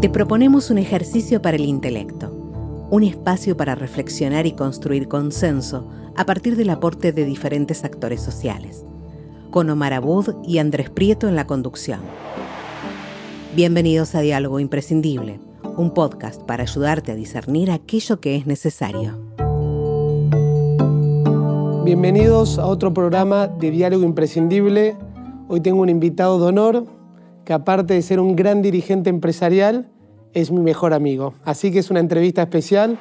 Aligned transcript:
Te 0.00 0.08
proponemos 0.08 0.70
un 0.70 0.78
ejercicio 0.78 1.42
para 1.42 1.58
el 1.58 1.66
intelecto, 1.66 2.30
un 2.90 3.02
espacio 3.02 3.54
para 3.58 3.74
reflexionar 3.74 4.46
y 4.46 4.52
construir 4.52 5.08
consenso 5.08 5.90
a 6.16 6.24
partir 6.24 6.56
del 6.56 6.70
aporte 6.70 7.12
de 7.12 7.26
diferentes 7.26 7.84
actores 7.84 8.22
sociales, 8.22 8.86
con 9.50 9.68
Omar 9.68 9.92
Abud 9.92 10.36
y 10.42 10.56
Andrés 10.56 10.88
Prieto 10.88 11.28
en 11.28 11.36
la 11.36 11.46
conducción. 11.46 12.00
Bienvenidos 13.54 14.14
a 14.14 14.20
Diálogo 14.20 14.58
Imprescindible, 14.58 15.38
un 15.76 15.92
podcast 15.92 16.40
para 16.44 16.62
ayudarte 16.62 17.12
a 17.12 17.14
discernir 17.14 17.70
aquello 17.70 18.20
que 18.20 18.36
es 18.36 18.46
necesario. 18.46 19.18
Bienvenidos 21.84 22.58
a 22.58 22.64
otro 22.64 22.94
programa 22.94 23.48
de 23.48 23.70
Diálogo 23.70 24.04
Imprescindible. 24.04 24.96
Hoy 25.48 25.60
tengo 25.60 25.82
un 25.82 25.90
invitado 25.90 26.40
de 26.40 26.46
honor 26.46 26.99
que 27.50 27.54
aparte 27.54 27.94
de 27.94 28.02
ser 28.02 28.20
un 28.20 28.36
gran 28.36 28.62
dirigente 28.62 29.10
empresarial, 29.10 29.88
es 30.34 30.52
mi 30.52 30.60
mejor 30.60 30.94
amigo. 30.94 31.34
Así 31.44 31.72
que 31.72 31.80
es 31.80 31.90
una 31.90 31.98
entrevista 31.98 32.42
especial. 32.42 32.96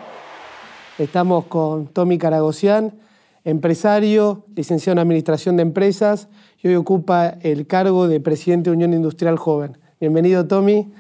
Estamos 0.98 1.46
con 1.46 1.86
Tommy 1.86 2.18
Caragosian, 2.18 2.96
empresario, 3.44 4.48
licenciado 4.56 4.94
en 4.94 5.00
Administración 5.04 5.56
de 5.56 5.62
Empresas 5.62 6.30
y 6.64 6.68
hoy 6.68 6.74
ocupa 6.78 7.36
el 7.42 7.68
cargo 7.68 8.08
de 8.08 8.20
presidente 8.22 8.72
de 8.72 8.76
Unión 8.76 8.96
Industrial 8.96 9.38
Joven. 9.38 9.78
Bienvenido, 10.00 10.48
Tommy. 10.48 10.92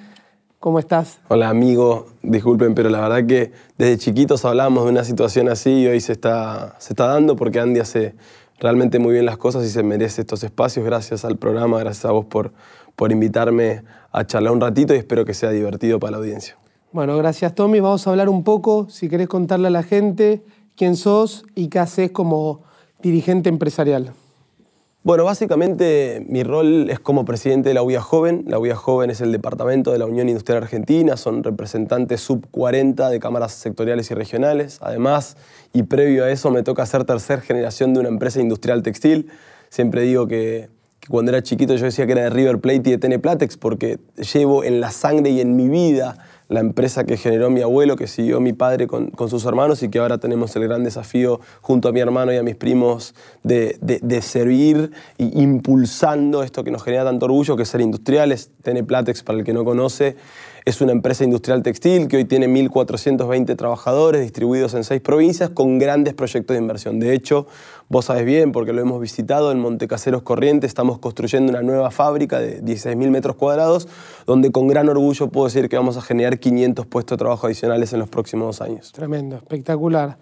¿Cómo 0.59 0.77
estás? 0.77 1.19
Hola, 1.29 1.49
amigo. 1.49 2.05
Disculpen, 2.21 2.75
pero 2.75 2.91
la 2.91 3.01
verdad 3.01 3.25
que 3.25 3.51
desde 3.79 3.97
chiquitos 3.97 4.45
hablamos 4.45 4.83
de 4.83 4.91
una 4.91 5.03
situación 5.03 5.49
así 5.49 5.71
y 5.71 5.87
hoy 5.87 6.01
se 6.01 6.11
está, 6.11 6.75
se 6.77 6.93
está 6.93 7.07
dando 7.07 7.35
porque 7.35 7.59
Andy 7.59 7.79
hace 7.79 8.13
realmente 8.59 8.99
muy 8.99 9.13
bien 9.13 9.25
las 9.25 9.37
cosas 9.37 9.65
y 9.65 9.69
se 9.69 9.81
merece 9.81 10.21
estos 10.21 10.43
espacios. 10.43 10.85
Gracias 10.85 11.25
al 11.25 11.37
programa, 11.37 11.79
gracias 11.79 12.05
a 12.05 12.11
vos 12.11 12.25
por, 12.25 12.51
por 12.99 13.13
invitarme 13.13 13.83
a 14.11 14.27
charlar 14.27 14.51
un 14.51 14.59
ratito 14.59 14.93
y 14.93 14.97
espero 14.97 15.23
que 15.23 15.33
sea 15.33 15.51
divertido 15.51 16.01
para 16.01 16.11
la 16.11 16.17
audiencia. 16.17 16.57
Bueno, 16.91 17.15
gracias 17.15 17.55
Tommy. 17.55 17.79
Vamos 17.79 18.05
a 18.05 18.09
hablar 18.09 18.27
un 18.27 18.43
poco, 18.43 18.89
si 18.89 19.07
querés 19.07 19.29
contarle 19.29 19.67
a 19.67 19.71
la 19.71 19.83
gente 19.83 20.43
quién 20.75 20.97
sos 20.97 21.45
y 21.55 21.69
qué 21.69 21.79
haces 21.79 22.11
como 22.11 22.63
dirigente 23.01 23.47
empresarial. 23.47 24.11
Bueno, 25.01 25.23
básicamente 25.23 26.25
mi 26.27 26.43
rol 26.43 26.89
es 26.89 26.99
como 26.99 27.23
presidente 27.23 27.69
de 27.69 27.75
la 27.75 27.83
UIA 27.83 28.01
Joven. 28.01 28.43
La 28.47 28.59
UIA 28.59 28.75
Joven 28.75 29.09
es 29.11 29.21
el 29.21 29.31
departamento 29.31 29.93
de 29.93 29.97
la 29.97 30.05
Unión 30.05 30.27
Industrial 30.27 30.61
Argentina, 30.61 31.15
son 31.15 31.41
representantes 31.41 32.19
sub 32.19 32.47
40 32.51 33.09
de 33.09 33.19
cámaras 33.21 33.53
sectoriales 33.53 34.11
y 34.11 34.13
regionales. 34.13 34.77
Además, 34.81 35.37
y 35.71 35.83
previo 35.83 36.25
a 36.25 36.31
eso, 36.31 36.51
me 36.51 36.63
toca 36.63 36.85
ser 36.85 37.05
tercera 37.05 37.41
generación 37.41 37.93
de 37.93 38.01
una 38.01 38.09
empresa 38.09 38.41
industrial 38.41 38.83
textil. 38.83 39.29
Siempre 39.69 40.01
digo 40.01 40.27
que 40.27 40.69
cuando 41.07 41.31
era 41.31 41.41
chiquito 41.41 41.75
yo 41.75 41.85
decía 41.85 42.05
que 42.05 42.11
era 42.11 42.23
de 42.23 42.29
River 42.29 42.59
Plate 42.59 42.89
y 42.89 42.91
de 42.91 42.97
Teneplatex 42.97 43.57
porque 43.57 43.99
llevo 44.33 44.63
en 44.63 44.81
la 44.81 44.91
sangre 44.91 45.29
y 45.29 45.41
en 45.41 45.55
mi 45.55 45.69
vida 45.69 46.17
la 46.49 46.59
empresa 46.59 47.05
que 47.05 47.15
generó 47.15 47.51
mi 47.51 47.61
abuelo, 47.61 47.95
que 47.95 48.07
siguió 48.07 48.41
mi 48.41 48.53
padre 48.53 48.87
con, 48.87 49.11
sus 49.29 49.45
hermanos 49.45 49.83
y 49.83 49.89
que 49.89 49.99
ahora 49.99 50.17
tenemos 50.17 50.55
el 50.55 50.63
gran 50.63 50.83
desafío 50.83 51.39
junto 51.61 51.87
a 51.87 51.91
mi 51.91 51.99
hermano 51.99 52.33
y 52.33 52.37
a 52.37 52.43
mis 52.43 52.55
primos 52.55 53.13
de, 53.43 53.77
servir 54.21 54.91
e 55.19 55.29
impulsando 55.35 56.41
esto 56.41 56.63
que 56.63 56.71
nos 56.71 56.83
genera 56.83 57.05
tanto 57.05 57.25
orgullo, 57.25 57.55
que 57.55 57.63
es 57.63 57.69
ser 57.69 57.81
industriales. 57.81 58.49
Teneplatex, 58.63 59.21
para 59.21 59.37
el 59.37 59.45
que 59.45 59.53
no 59.53 59.63
conoce, 59.63 60.15
es 60.65 60.81
una 60.81 60.91
empresa 60.91 61.23
industrial 61.23 61.63
textil 61.63 62.07
que 62.07 62.17
hoy 62.17 62.25
tiene 62.25 62.47
1.420 62.47 63.55
trabajadores 63.55 64.21
distribuidos 64.21 64.73
en 64.73 64.83
seis 64.83 65.01
provincias 65.01 65.49
con 65.49 65.79
grandes 65.79 66.13
proyectos 66.13 66.55
de 66.55 66.61
inversión. 66.61 66.99
De 66.99 67.13
hecho, 67.13 67.47
vos 67.87 68.05
sabes 68.05 68.25
bien, 68.25 68.51
porque 68.51 68.73
lo 68.73 68.81
hemos 68.81 68.99
visitado, 68.99 69.51
en 69.51 69.59
Montecaseros 69.59 70.21
Corrientes 70.21 70.69
estamos 70.69 70.99
construyendo 70.99 71.51
una 71.51 71.61
nueva 71.61 71.91
fábrica 71.91 72.39
de 72.39 72.61
16.000 72.63 73.09
metros 73.09 73.35
cuadrados, 73.35 73.87
donde 74.25 74.51
con 74.51 74.67
gran 74.67 74.89
orgullo 74.89 75.29
puedo 75.29 75.47
decir 75.47 75.69
que 75.69 75.77
vamos 75.77 75.97
a 75.97 76.01
generar 76.01 76.39
500 76.39 76.85
puestos 76.85 77.17
de 77.17 77.19
trabajo 77.19 77.47
adicionales 77.47 77.93
en 77.93 77.99
los 77.99 78.09
próximos 78.09 78.57
dos 78.57 78.61
años. 78.67 78.91
Tremendo, 78.91 79.35
espectacular. 79.35 80.17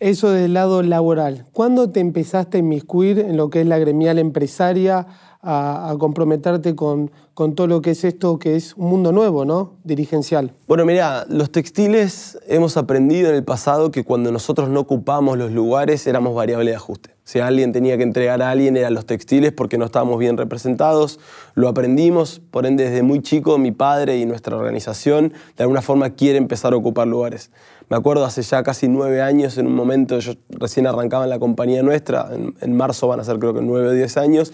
Eso 0.00 0.30
del 0.30 0.54
lado 0.54 0.82
laboral. 0.84 1.46
¿Cuándo 1.52 1.90
te 1.90 1.98
empezaste 1.98 2.58
a 2.58 2.60
inmiscuir 2.60 3.18
en 3.18 3.36
lo 3.36 3.50
que 3.50 3.62
es 3.62 3.66
la 3.66 3.78
gremial 3.78 4.20
empresaria? 4.20 5.08
A, 5.40 5.94
comprometerte 5.98 6.74
con, 6.74 7.10
con, 7.34 7.54
todo 7.54 7.66
lo 7.66 7.80
que 7.80 7.92
es 7.92 8.04
esto, 8.04 8.38
que 8.38 8.56
es 8.56 8.74
un 8.74 8.88
mundo 8.88 9.12
nuevo, 9.12 9.44
¿no? 9.44 9.76
Dirigencial. 9.84 10.52
Bueno, 10.66 10.84
mira, 10.84 11.26
los 11.28 11.50
textiles 11.50 12.38
hemos 12.48 12.76
aprendido 12.76 13.28
en 13.30 13.36
el 13.36 13.44
pasado 13.44 13.90
que 13.90 14.04
cuando 14.04 14.32
nosotros 14.32 14.68
no 14.68 14.80
ocupamos 14.80 15.38
los 15.38 15.52
lugares 15.52 16.06
éramos 16.06 16.34
variable 16.34 16.70
de 16.70 16.76
ajuste. 16.76 17.10
Si 17.22 17.40
alguien 17.40 17.72
tenía 17.72 17.98
que 17.98 18.04
entregar 18.04 18.40
a 18.40 18.50
alguien 18.50 18.76
eran 18.76 18.94
los 18.94 19.04
textiles 19.04 19.52
porque 19.52 19.76
no 19.76 19.84
estábamos 19.84 20.18
bien 20.18 20.38
representados. 20.38 21.20
Lo 21.54 21.68
aprendimos, 21.68 22.40
por 22.50 22.64
ende 22.64 22.84
desde 22.84 23.02
muy 23.02 23.20
chico 23.20 23.58
mi 23.58 23.70
padre 23.70 24.16
y 24.16 24.24
nuestra 24.24 24.56
organización 24.56 25.34
de 25.56 25.62
alguna 25.62 25.82
forma 25.82 26.10
quiere 26.10 26.38
empezar 26.38 26.72
a 26.72 26.76
ocupar 26.76 27.06
lugares. 27.06 27.50
Me 27.90 27.96
acuerdo 27.96 28.24
hace 28.24 28.42
ya 28.42 28.62
casi 28.62 28.88
nueve 28.88 29.20
años, 29.20 29.58
en 29.58 29.66
un 29.66 29.74
momento, 29.74 30.18
yo 30.18 30.32
recién 30.50 30.86
arrancaba 30.86 31.24
en 31.24 31.30
la 31.30 31.38
compañía 31.38 31.82
nuestra, 31.82 32.28
en, 32.32 32.54
en 32.60 32.76
marzo 32.76 33.08
van 33.08 33.20
a 33.20 33.24
ser 33.24 33.38
creo 33.38 33.54
que 33.54 33.62
nueve 33.62 33.88
o 33.88 33.92
diez 33.92 34.16
años, 34.16 34.52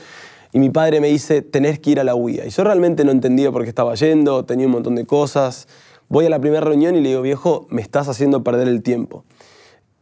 y 0.54 0.60
mi 0.60 0.70
padre 0.70 1.00
me 1.00 1.08
dice, 1.08 1.42
tenés 1.42 1.80
que 1.80 1.90
ir 1.90 1.98
a 1.98 2.04
la 2.04 2.14
UIA. 2.14 2.46
Y 2.46 2.50
yo 2.50 2.62
realmente 2.62 3.04
no 3.04 3.10
entendía 3.10 3.50
por 3.50 3.64
qué 3.64 3.68
estaba 3.68 3.96
yendo, 3.96 4.44
tenía 4.44 4.66
un 4.66 4.72
montón 4.72 4.94
de 4.94 5.04
cosas. 5.04 5.66
Voy 6.08 6.26
a 6.26 6.30
la 6.30 6.38
primera 6.38 6.60
reunión 6.60 6.94
y 6.94 7.00
le 7.00 7.08
digo, 7.08 7.22
viejo, 7.22 7.66
me 7.70 7.82
estás 7.82 8.08
haciendo 8.08 8.44
perder 8.44 8.68
el 8.68 8.80
tiempo. 8.84 9.24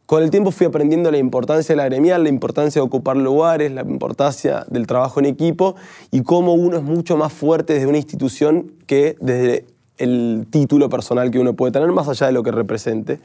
Con 0.05 0.23
el 0.23 0.29
tiempo 0.29 0.51
fui 0.51 0.67
aprendiendo 0.67 1.11
la 1.11 1.17
importancia 1.17 1.73
de 1.73 1.79
la 1.79 1.87
gremial, 1.87 2.25
la 2.25 2.29
importancia 2.29 2.83
de 2.83 2.87
ocupar 2.87 3.17
lugares, 3.17 3.73
la 3.73 3.81
importancia 3.81 4.67
del 4.69 4.87
trabajo 4.87 5.21
en 5.21 5.25
equipo 5.25 5.75
y 6.11 6.23
cómo 6.23 6.53
uno 6.53 6.77
es 6.77 6.83
mucho 6.83 7.17
más 7.17 7.33
fuerte 7.33 7.73
desde 7.73 7.87
una 7.87 7.97
institución 7.97 8.73
que 8.87 9.17
desde 9.23 9.65
el 9.97 10.47
título 10.51 10.91
personal 10.91 11.31
que 11.31 11.39
uno 11.39 11.55
puede 11.55 11.73
tener, 11.73 11.91
más 11.93 12.09
allá 12.09 12.27
de 12.27 12.35
lo 12.35 12.43
que 12.43 12.51
represente. 12.51 13.21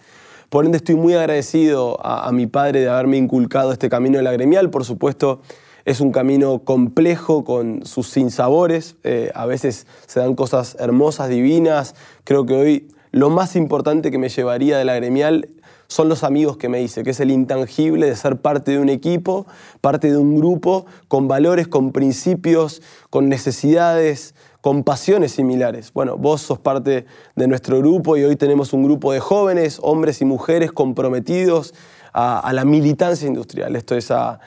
Por 0.48 0.64
ende, 0.64 0.78
estoy 0.78 0.96
muy 0.96 1.14
agradecido 1.14 1.98
a, 2.02 2.32
mi 2.32 2.48
padre 2.48 2.80
de 2.80 2.88
haberme 2.88 3.18
inculcado 3.18 3.74
este 3.74 3.90
camino 3.90 4.16
de 4.16 4.24
la 4.24 4.32
gremial. 4.32 4.70
Por 4.70 4.86
supuesto, 4.86 5.42
es 5.88 6.02
un 6.02 6.12
camino 6.12 6.60
complejo 6.66 7.46
con 7.46 7.86
sus 7.86 8.10
sinsabores. 8.10 8.98
Eh, 9.06 9.32
a 9.34 9.46
veces 9.46 9.88
se 10.06 10.20
dan 10.20 10.36
cosas 10.36 10.76
hermosas, 10.82 11.30
divinas. 11.30 11.96
Creo 12.26 12.46
que 12.46 12.56
hoy 12.56 12.88
lo 13.12 13.30
más 13.30 13.56
importante 13.56 14.12
que 14.12 14.18
me 14.18 14.28
llevaría 14.28 14.78
de 14.78 14.84
la 14.84 14.96
gremial 14.96 15.48
son 15.88 16.10
los 16.10 16.26
amigos 16.26 16.58
que 16.58 16.68
me 16.68 16.82
hice, 16.82 17.04
que 17.04 17.12
es 17.12 17.22
el 17.22 17.32
intangible 17.32 18.06
de 18.06 18.18
ser 18.18 18.36
parte 18.36 18.72
de 18.72 18.80
un 18.80 18.90
equipo, 18.90 19.48
parte 19.80 20.12
de 20.12 20.18
un 20.18 20.38
grupo 20.38 20.86
con 21.08 21.30
valores, 21.30 21.70
con 21.70 21.94
principios, 21.94 22.82
con 23.10 23.30
necesidades, 23.30 24.36
con 24.60 24.84
pasiones 24.84 25.32
similares. 25.32 25.94
Bueno, 25.94 26.18
vos 26.18 26.42
sos 26.42 26.60
parte 26.60 27.06
de 27.38 27.48
nuestro 27.48 27.78
grupo 27.80 28.18
y 28.18 28.26
hoy 28.26 28.36
tenemos 28.36 28.74
un 28.74 28.84
grupo 28.84 29.14
de 29.14 29.22
jóvenes, 29.22 29.80
hombres 29.82 30.20
y 30.20 30.26
mujeres 30.26 30.74
comprometidos 30.74 31.74
a, 32.14 32.52
la 32.54 32.66
militancia 32.66 33.28
industrial, 33.28 33.76
esto 33.76 33.96
es 33.96 34.12
a, 34.12 34.40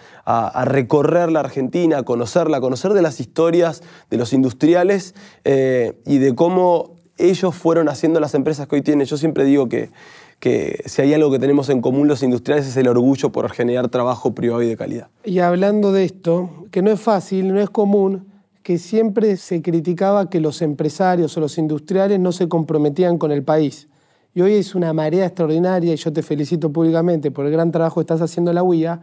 recorrer 0.65 1.32
la 1.32 1.41
Argentina, 1.41 1.98
a 1.98 2.03
conocerla, 2.03 2.59
a 2.59 2.60
conocer 2.60 2.93
de 2.93 3.03
las 3.03 3.21
historias 3.21 3.82
de 4.10 4.16
los 4.16 4.32
industriales 4.32 5.15
eh, 5.44 5.94
y 6.06 6.19
de 6.19 6.34
cómo 6.34 6.97
ellos 7.19 7.54
fueron 7.54 7.88
haciendo 7.88 8.21
las 8.21 8.34
empresas 8.34 8.66
que 8.66 8.76
hoy 8.76 8.82
tienen. 8.82 9.06
Yo 9.06 9.16
siempre 9.16 9.44
digo 9.44 9.69
que, 9.69 9.91
que 10.38 10.82
si 10.87 11.03
hay 11.03 11.15
algo 11.15 11.31
que 11.31 11.38
tenemos 11.38 11.69
en 11.69 11.81
común 11.81 12.09
los 12.09 12.22
industriales 12.22 12.66
es 12.66 12.76
el 12.76 12.88
orgullo 12.88 13.31
por 13.31 13.50
generar 13.50 13.88
trabajo 13.88 14.34
privado 14.34 14.62
y 14.62 14.69
de 14.69 14.77
calidad. 14.77 15.09
Y 15.25 15.41
hablando 15.41 15.92
de 15.92 16.04
esto, 16.04 16.48
que 16.71 16.82
no 16.82 16.91
es 16.91 17.00
fácil, 17.00 17.53
no 17.53 17.60
es 17.60 17.71
común, 17.71 18.27
que 18.62 18.78
siempre 18.78 19.37
se 19.37 19.62
criticaba 19.62 20.31
que 20.31 20.41
los 20.41 20.62
empresarios 20.62 21.37
o 21.37 21.41
los 21.41 21.59
industriales 21.59 22.19
no 22.19 22.32
se 22.32 22.48
comprometían 22.48 23.19
con 23.19 23.32
el 23.32 23.42
país. 23.42 23.88
Y 24.32 24.42
hoy 24.42 24.54
es 24.54 24.76
una 24.76 24.92
marea 24.92 25.26
extraordinaria, 25.26 25.92
y 25.92 25.96
yo 25.96 26.12
te 26.12 26.22
felicito 26.22 26.72
públicamente 26.72 27.32
por 27.32 27.46
el 27.46 27.52
gran 27.52 27.72
trabajo 27.72 27.96
que 27.96 28.02
estás 28.02 28.20
haciendo 28.20 28.52
en 28.52 28.54
la 28.54 28.62
UIA, 28.62 29.02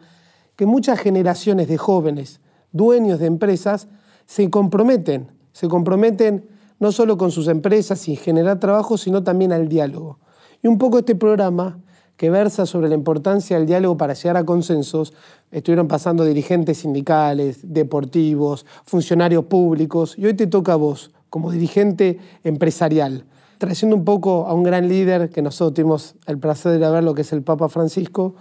que 0.55 0.65
muchas 0.65 0.99
generaciones 0.99 1.67
de 1.67 1.77
jóvenes, 1.77 2.39
dueños 2.71 3.19
de 3.19 3.25
empresas, 3.25 3.89
se 4.25 4.49
comprometen, 4.49 5.29
se 5.51 5.67
comprometen 5.67 6.47
no 6.79 6.93
solo 6.93 7.17
con 7.17 7.31
sus 7.31 7.49
empresas 7.49 8.07
y 8.07 8.15
generar 8.15 8.59
trabajo, 8.59 8.97
sino 8.97 9.23
también 9.23 9.51
al 9.51 9.67
diálogo. 9.67 10.19
Y 10.63 10.67
un 10.67 10.77
poco 10.77 10.99
este 10.99 11.15
programa, 11.15 11.79
que 12.15 12.29
versa 12.29 12.65
sobre 12.65 12.87
la 12.87 12.95
importancia 12.95 13.57
del 13.57 13.67
diálogo 13.67 13.97
para 13.97 14.13
llegar 14.13 14.37
a 14.37 14.45
consensos, 14.45 15.13
estuvieron 15.51 15.89
pasando 15.89 16.23
dirigentes 16.23 16.77
sindicales, 16.79 17.59
deportivos, 17.63 18.65
funcionarios 18.85 19.43
públicos, 19.45 20.17
y 20.17 20.25
hoy 20.25 20.35
te 20.35 20.47
toca 20.47 20.73
a 20.73 20.77
vos, 20.77 21.11
como 21.29 21.51
dirigente 21.51 22.17
empresarial 22.45 23.25
trayendo 23.57 23.95
un 23.95 24.05
poco 24.05 24.47
a 24.47 24.53
un 24.53 24.63
gran 24.63 24.87
líder 24.87 25.29
que 25.29 25.41
nosotros 25.41 25.73
tuvimos 25.73 26.15
el 26.25 26.37
placer 26.37 26.79
de 26.79 26.89
ver, 26.89 27.03
lo 27.03 27.13
que 27.13 27.21
es 27.21 27.33
el 27.33 27.43
Papa 27.43 27.69
Francisco, 27.69 28.35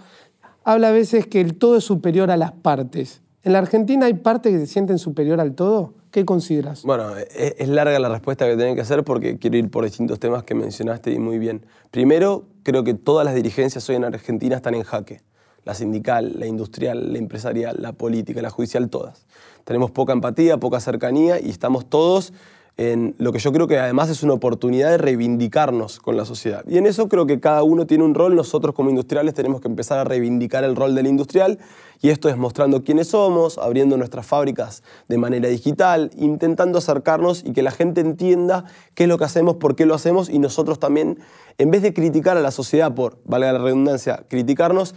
habla 0.63 0.89
a 0.89 0.91
veces 0.91 1.27
que 1.27 1.41
el 1.41 1.57
todo 1.57 1.77
es 1.77 1.83
superior 1.83 2.31
a 2.31 2.37
las 2.37 2.51
partes. 2.51 3.21
¿En 3.43 3.53
la 3.53 3.59
Argentina 3.59 4.07
hay 4.07 4.15
partes 4.15 4.51
que 4.51 4.59
se 4.59 4.67
sienten 4.67 4.99
superior 4.99 5.39
al 5.39 5.55
todo? 5.55 5.93
¿Qué 6.11 6.25
consideras? 6.25 6.83
Bueno, 6.83 7.17
e-, 7.17 7.55
es 7.57 7.69
larga 7.69 7.97
la 7.99 8.09
respuesta 8.09 8.45
que 8.45 8.57
tengo 8.57 8.75
que 8.75 8.81
hacer 8.81 9.03
porque 9.03 9.37
quiero 9.37 9.57
ir 9.57 9.69
por 9.69 9.85
distintos 9.85 10.19
temas 10.19 10.43
que 10.43 10.55
mencionaste 10.55 11.11
y 11.11 11.19
muy 11.19 11.37
bien. 11.37 11.65
Primero, 11.91 12.45
creo 12.63 12.83
que 12.83 12.93
todas 12.93 13.25
las 13.25 13.35
dirigencias 13.35 13.87
hoy 13.89 13.95
en 13.95 14.05
Argentina 14.05 14.55
están 14.55 14.73
en 14.73 14.83
jaque. 14.83 15.21
La 15.63 15.73
sindical, 15.73 16.33
la 16.39 16.47
industrial, 16.47 17.13
la 17.13 17.19
empresarial, 17.19 17.77
la 17.79 17.93
política, 17.93 18.41
la 18.41 18.49
judicial, 18.49 18.89
todas. 18.89 19.25
Tenemos 19.63 19.91
poca 19.91 20.13
empatía, 20.13 20.57
poca 20.57 20.79
cercanía 20.79 21.39
y 21.39 21.49
estamos 21.49 21.89
todos 21.89 22.33
en 22.77 23.15
lo 23.17 23.33
que 23.33 23.39
yo 23.39 23.51
creo 23.51 23.67
que 23.67 23.79
además 23.79 24.09
es 24.09 24.21
una 24.21 24.33
oportunidad 24.33 24.91
de 24.91 24.99
reivindicarnos 24.99 25.99
con 25.99 26.15
la 26.15 26.25
sociedad. 26.25 26.63
Y 26.67 26.77
en 26.77 26.85
eso 26.85 27.09
creo 27.09 27.25
que 27.25 27.39
cada 27.39 27.63
uno 27.63 27.87
tiene 27.87 28.03
un 28.03 28.13
rol, 28.13 28.35
nosotros 28.35 28.75
como 28.75 28.91
industriales 28.91 29.33
tenemos 29.33 29.61
que 29.61 29.67
empezar 29.67 29.97
a 29.97 30.03
reivindicar 30.03 30.63
el 30.63 30.75
rol 30.75 30.93
del 30.93 31.07
industrial 31.07 31.57
y 32.01 32.09
esto 32.09 32.29
es 32.29 32.37
mostrando 32.37 32.83
quiénes 32.83 33.07
somos, 33.07 33.57
abriendo 33.57 33.97
nuestras 33.97 34.27
fábricas 34.27 34.83
de 35.07 35.17
manera 35.17 35.49
digital, 35.49 36.11
intentando 36.15 36.77
acercarnos 36.77 37.43
y 37.43 37.51
que 37.53 37.63
la 37.63 37.71
gente 37.71 38.01
entienda 38.01 38.65
qué 38.93 39.03
es 39.03 39.09
lo 39.09 39.17
que 39.17 39.25
hacemos, 39.25 39.55
por 39.55 39.75
qué 39.75 39.87
lo 39.87 39.95
hacemos 39.95 40.29
y 40.29 40.37
nosotros 40.37 40.77
también, 40.77 41.17
en 41.57 41.71
vez 41.71 41.81
de 41.81 41.95
criticar 41.95 42.37
a 42.37 42.41
la 42.41 42.51
sociedad 42.51 42.93
por, 42.93 43.17
valga 43.25 43.53
la 43.53 43.59
redundancia, 43.59 44.25
criticarnos, 44.27 44.93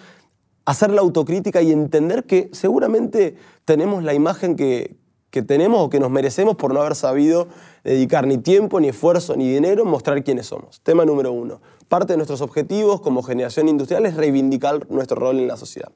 hacer 0.67 0.91
la 0.91 1.01
autocrítica 1.01 1.63
y 1.63 1.73
entender 1.73 2.25
que 2.25 2.51
seguramente 2.53 3.37
tenemos 3.65 4.05
la 4.05 4.13
imagen 4.13 4.55
que, 4.57 4.97
que 5.31 5.43
tenemos 5.43 5.81
o 5.81 5.91
que 5.91 6.01
nos 6.01 6.11
merecemos 6.11 6.57
por 6.57 6.75
no 6.75 6.81
haber 6.81 6.95
sabido 6.95 7.49
dedicar 7.85 8.27
ni 8.27 8.39
tiempo, 8.39 8.81
ni 8.81 8.89
esfuerzo, 8.89 9.37
ni 9.37 9.53
dinero 9.53 9.83
en 9.83 9.89
mostrar 9.89 10.23
quiénes 10.23 10.47
somos. 10.47 10.81
Tema 10.83 11.05
número 11.05 11.33
uno. 11.33 11.61
Parte 11.89 12.13
de 12.13 12.17
nuestros 12.17 12.41
objetivos 12.41 13.01
como 13.01 13.23
generación 13.23 13.69
industrial 13.69 14.07
es 14.07 14.15
reivindicar 14.15 14.91
nuestro 14.91 15.17
rol 15.17 15.39
en 15.39 15.49
la 15.49 15.57
sociedad. 15.57 15.91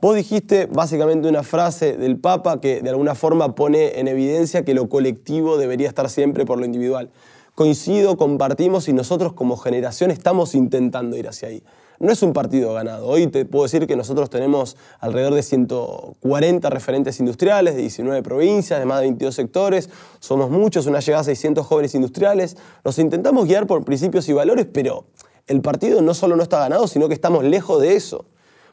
Vos 0.00 0.16
dijiste 0.16 0.66
básicamente 0.66 1.28
una 1.28 1.42
frase 1.42 1.96
del 1.96 2.18
Papa 2.18 2.60
que 2.60 2.80
de 2.80 2.90
alguna 2.90 3.14
forma 3.14 3.54
pone 3.54 4.00
en 4.00 4.08
evidencia 4.08 4.64
que 4.64 4.74
lo 4.74 4.88
colectivo 4.88 5.56
debería 5.56 5.88
estar 5.88 6.10
siempre 6.10 6.44
por 6.44 6.58
lo 6.58 6.64
individual. 6.64 7.10
Coincido, 7.54 8.16
compartimos 8.16 8.88
y 8.88 8.92
nosotros 8.92 9.32
como 9.32 9.56
generación 9.56 10.10
estamos 10.10 10.54
intentando 10.54 11.16
ir 11.16 11.28
hacia 11.28 11.48
ahí 11.48 11.62
no 12.02 12.10
es 12.12 12.20
un 12.24 12.32
partido 12.32 12.74
ganado. 12.74 13.06
Hoy 13.06 13.28
te 13.28 13.44
puedo 13.44 13.62
decir 13.62 13.86
que 13.86 13.94
nosotros 13.94 14.28
tenemos 14.28 14.76
alrededor 14.98 15.34
de 15.34 15.42
140 15.44 16.68
referentes 16.68 17.20
industriales 17.20 17.76
de 17.76 17.82
19 17.82 18.24
provincias, 18.24 18.80
de 18.80 18.86
más 18.86 18.98
de 18.98 19.06
22 19.06 19.32
sectores. 19.32 19.88
Somos 20.18 20.50
muchos, 20.50 20.86
una 20.86 20.98
llegada 20.98 21.20
a 21.20 21.24
600 21.24 21.64
jóvenes 21.64 21.94
industriales. 21.94 22.56
Nos 22.84 22.98
intentamos 22.98 23.46
guiar 23.46 23.68
por 23.68 23.84
principios 23.84 24.28
y 24.28 24.32
valores, 24.32 24.66
pero 24.72 25.04
el 25.46 25.60
partido 25.60 26.02
no 26.02 26.12
solo 26.12 26.34
no 26.34 26.42
está 26.42 26.58
ganado, 26.58 26.88
sino 26.88 27.06
que 27.06 27.14
estamos 27.14 27.44
lejos 27.44 27.80
de 27.80 27.94
eso. 27.94 28.24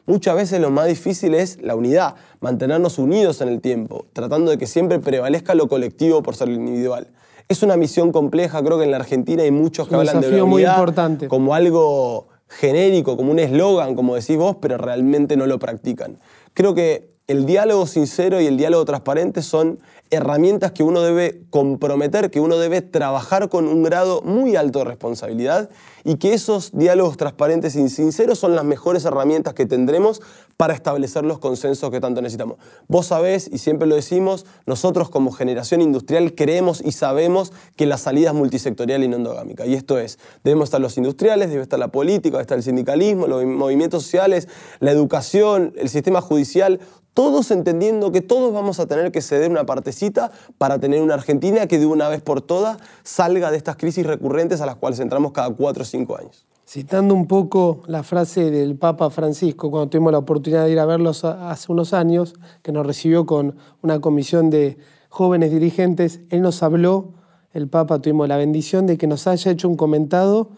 Muchas 0.06 0.34
veces 0.34 0.60
lo 0.60 0.70
más 0.70 0.88
difícil 0.88 1.36
es 1.36 1.62
la 1.62 1.76
unidad, 1.76 2.16
mantenernos 2.40 2.98
unidos 2.98 3.40
en 3.42 3.48
el 3.48 3.60
tiempo, 3.60 4.06
tratando 4.12 4.50
de 4.50 4.58
que 4.58 4.66
siempre 4.66 4.98
prevalezca 4.98 5.54
lo 5.54 5.68
colectivo 5.68 6.20
por 6.24 6.34
ser 6.34 6.48
lo 6.48 6.54
individual. 6.54 7.06
Es 7.46 7.62
una 7.62 7.76
misión 7.76 8.10
compleja, 8.10 8.60
creo 8.60 8.78
que 8.78 8.84
en 8.84 8.90
la 8.90 8.96
Argentina 8.96 9.44
hay 9.44 9.52
muchos 9.52 9.86
que 9.86 9.94
hablan 9.94 10.20
de 10.20 10.32
la 10.32 10.42
unidad 10.42 10.46
muy 10.46 10.64
importante. 10.64 11.28
como 11.28 11.54
algo 11.54 12.29
genérico, 12.50 13.16
como 13.16 13.30
un 13.30 13.38
eslogan, 13.38 13.94
como 13.94 14.16
decís 14.16 14.36
vos, 14.36 14.56
pero 14.60 14.76
realmente 14.76 15.36
no 15.36 15.46
lo 15.46 15.58
practican. 15.58 16.18
Creo 16.52 16.74
que 16.74 17.10
el 17.28 17.46
diálogo 17.46 17.86
sincero 17.86 18.40
y 18.40 18.46
el 18.46 18.56
diálogo 18.56 18.84
transparente 18.84 19.40
son 19.40 19.78
herramientas 20.10 20.72
que 20.72 20.82
uno 20.82 21.02
debe 21.02 21.42
comprometer, 21.50 22.30
que 22.30 22.40
uno 22.40 22.58
debe 22.58 22.82
trabajar 22.82 23.48
con 23.48 23.68
un 23.68 23.82
grado 23.82 24.22
muy 24.22 24.56
alto 24.56 24.80
de 24.80 24.86
responsabilidad 24.86 25.70
y 26.04 26.16
que 26.16 26.34
esos 26.34 26.72
diálogos 26.72 27.16
transparentes 27.16 27.76
y 27.76 27.88
sinceros 27.88 28.38
son 28.38 28.56
las 28.56 28.64
mejores 28.64 29.04
herramientas 29.04 29.54
que 29.54 29.66
tendremos 29.66 30.20
para 30.56 30.74
establecer 30.74 31.24
los 31.24 31.38
consensos 31.38 31.90
que 31.90 32.00
tanto 32.00 32.20
necesitamos. 32.20 32.58
Vos 32.88 33.06
sabés, 33.06 33.48
y 33.50 33.58
siempre 33.58 33.88
lo 33.88 33.94
decimos, 33.94 34.44
nosotros 34.66 35.08
como 35.08 35.32
generación 35.32 35.80
industrial 35.80 36.34
creemos 36.34 36.82
y 36.84 36.92
sabemos 36.92 37.52
que 37.76 37.86
la 37.86 37.96
salida 37.96 38.30
es 38.30 38.34
multisectorial 38.34 39.02
y 39.02 39.08
no 39.08 39.16
endogámica. 39.16 39.64
Y 39.64 39.74
esto 39.74 39.98
es, 39.98 40.18
debemos 40.44 40.66
estar 40.66 40.80
los 40.80 40.96
industriales, 40.96 41.50
debe 41.50 41.62
estar 41.62 41.78
la 41.78 41.88
política, 41.88 42.32
debe 42.36 42.42
estar 42.42 42.58
el 42.58 42.64
sindicalismo, 42.64 43.26
los 43.26 43.44
movimientos 43.44 44.02
sociales, 44.02 44.48
la 44.80 44.90
educación, 44.90 45.72
el 45.76 45.88
sistema 45.88 46.20
judicial, 46.20 46.80
todos 47.14 47.50
entendiendo 47.50 48.12
que 48.12 48.20
todos 48.20 48.52
vamos 48.52 48.78
a 48.80 48.86
tener 48.86 49.10
que 49.12 49.20
ceder 49.20 49.50
una 49.50 49.66
partecita 49.66 50.30
para 50.58 50.78
tener 50.78 51.02
una 51.02 51.14
Argentina 51.14 51.66
que 51.66 51.78
de 51.78 51.86
una 51.86 52.08
vez 52.08 52.22
por 52.22 52.40
todas 52.40 52.78
salga 53.02 53.50
de 53.50 53.56
estas 53.56 53.76
crisis 53.76 54.06
recurrentes 54.06 54.60
a 54.60 54.66
las 54.66 54.76
cuales 54.76 55.00
entramos 55.00 55.32
cada 55.32 55.50
cuatro 55.50 55.82
o 55.82 55.86
cinco 55.86 56.16
años. 56.16 56.46
Citando 56.66 57.14
un 57.14 57.26
poco 57.26 57.82
la 57.86 58.04
frase 58.04 58.52
del 58.52 58.76
Papa 58.76 59.10
Francisco 59.10 59.72
cuando 59.72 59.90
tuvimos 59.90 60.12
la 60.12 60.18
oportunidad 60.18 60.66
de 60.66 60.70
ir 60.70 60.78
a 60.78 60.86
verlos 60.86 61.24
hace 61.24 61.72
unos 61.72 61.92
años, 61.92 62.34
que 62.62 62.70
nos 62.70 62.86
recibió 62.86 63.26
con 63.26 63.56
una 63.82 64.00
comisión 64.00 64.50
de 64.50 64.78
jóvenes 65.08 65.50
dirigentes, 65.50 66.20
él 66.30 66.42
nos 66.42 66.62
habló, 66.62 67.14
el 67.52 67.68
Papa 67.68 67.98
tuvimos 67.98 68.28
la 68.28 68.36
bendición 68.36 68.86
de 68.86 68.96
que 68.96 69.08
nos 69.08 69.26
haya 69.26 69.50
hecho 69.50 69.68
un 69.68 69.76
comentado 69.76 70.50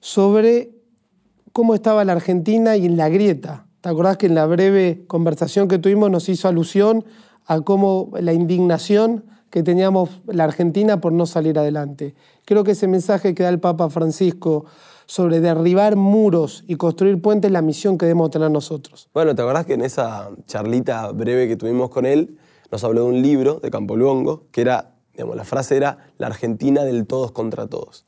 sobre 0.00 0.72
cómo 1.52 1.74
estaba 1.74 2.04
la 2.04 2.12
Argentina 2.12 2.76
y 2.76 2.84
en 2.84 2.98
la 2.98 3.08
grieta 3.08 3.66
¿Te 3.80 3.88
acordás 3.88 4.18
que 4.18 4.26
en 4.26 4.34
la 4.34 4.44
breve 4.44 5.04
conversación 5.06 5.66
que 5.66 5.78
tuvimos 5.78 6.10
nos 6.10 6.28
hizo 6.28 6.48
alusión 6.48 7.04
a 7.46 7.62
cómo 7.62 8.10
la 8.20 8.34
indignación 8.34 9.24
que 9.48 9.62
teníamos 9.62 10.20
la 10.26 10.44
Argentina 10.44 11.00
por 11.00 11.12
no 11.12 11.24
salir 11.24 11.58
adelante? 11.58 12.14
Creo 12.44 12.62
que 12.62 12.72
ese 12.72 12.88
mensaje 12.88 13.34
que 13.34 13.42
da 13.42 13.48
el 13.48 13.58
Papa 13.58 13.88
Francisco 13.88 14.66
sobre 15.06 15.40
derribar 15.40 15.96
muros 15.96 16.62
y 16.68 16.76
construir 16.76 17.22
puentes 17.22 17.48
es 17.48 17.52
la 17.52 17.62
misión 17.62 17.96
que 17.96 18.04
debemos 18.04 18.30
tener 18.30 18.50
nosotros. 18.50 19.08
Bueno, 19.14 19.34
¿te 19.34 19.40
acordás 19.40 19.64
que 19.64 19.74
en 19.74 19.80
esa 19.80 20.28
charlita 20.46 21.10
breve 21.12 21.48
que 21.48 21.56
tuvimos 21.56 21.88
con 21.88 22.04
él 22.04 22.36
nos 22.70 22.84
habló 22.84 23.04
de 23.04 23.08
un 23.08 23.22
libro 23.22 23.60
de 23.60 23.70
Campo 23.70 23.96
Luongo 23.96 24.44
que 24.52 24.60
era, 24.60 24.92
digamos, 25.14 25.36
la 25.36 25.44
frase 25.44 25.78
era 25.78 26.12
la 26.18 26.26
Argentina 26.26 26.84
del 26.84 27.06
todos 27.06 27.32
contra 27.32 27.66
todos. 27.66 28.04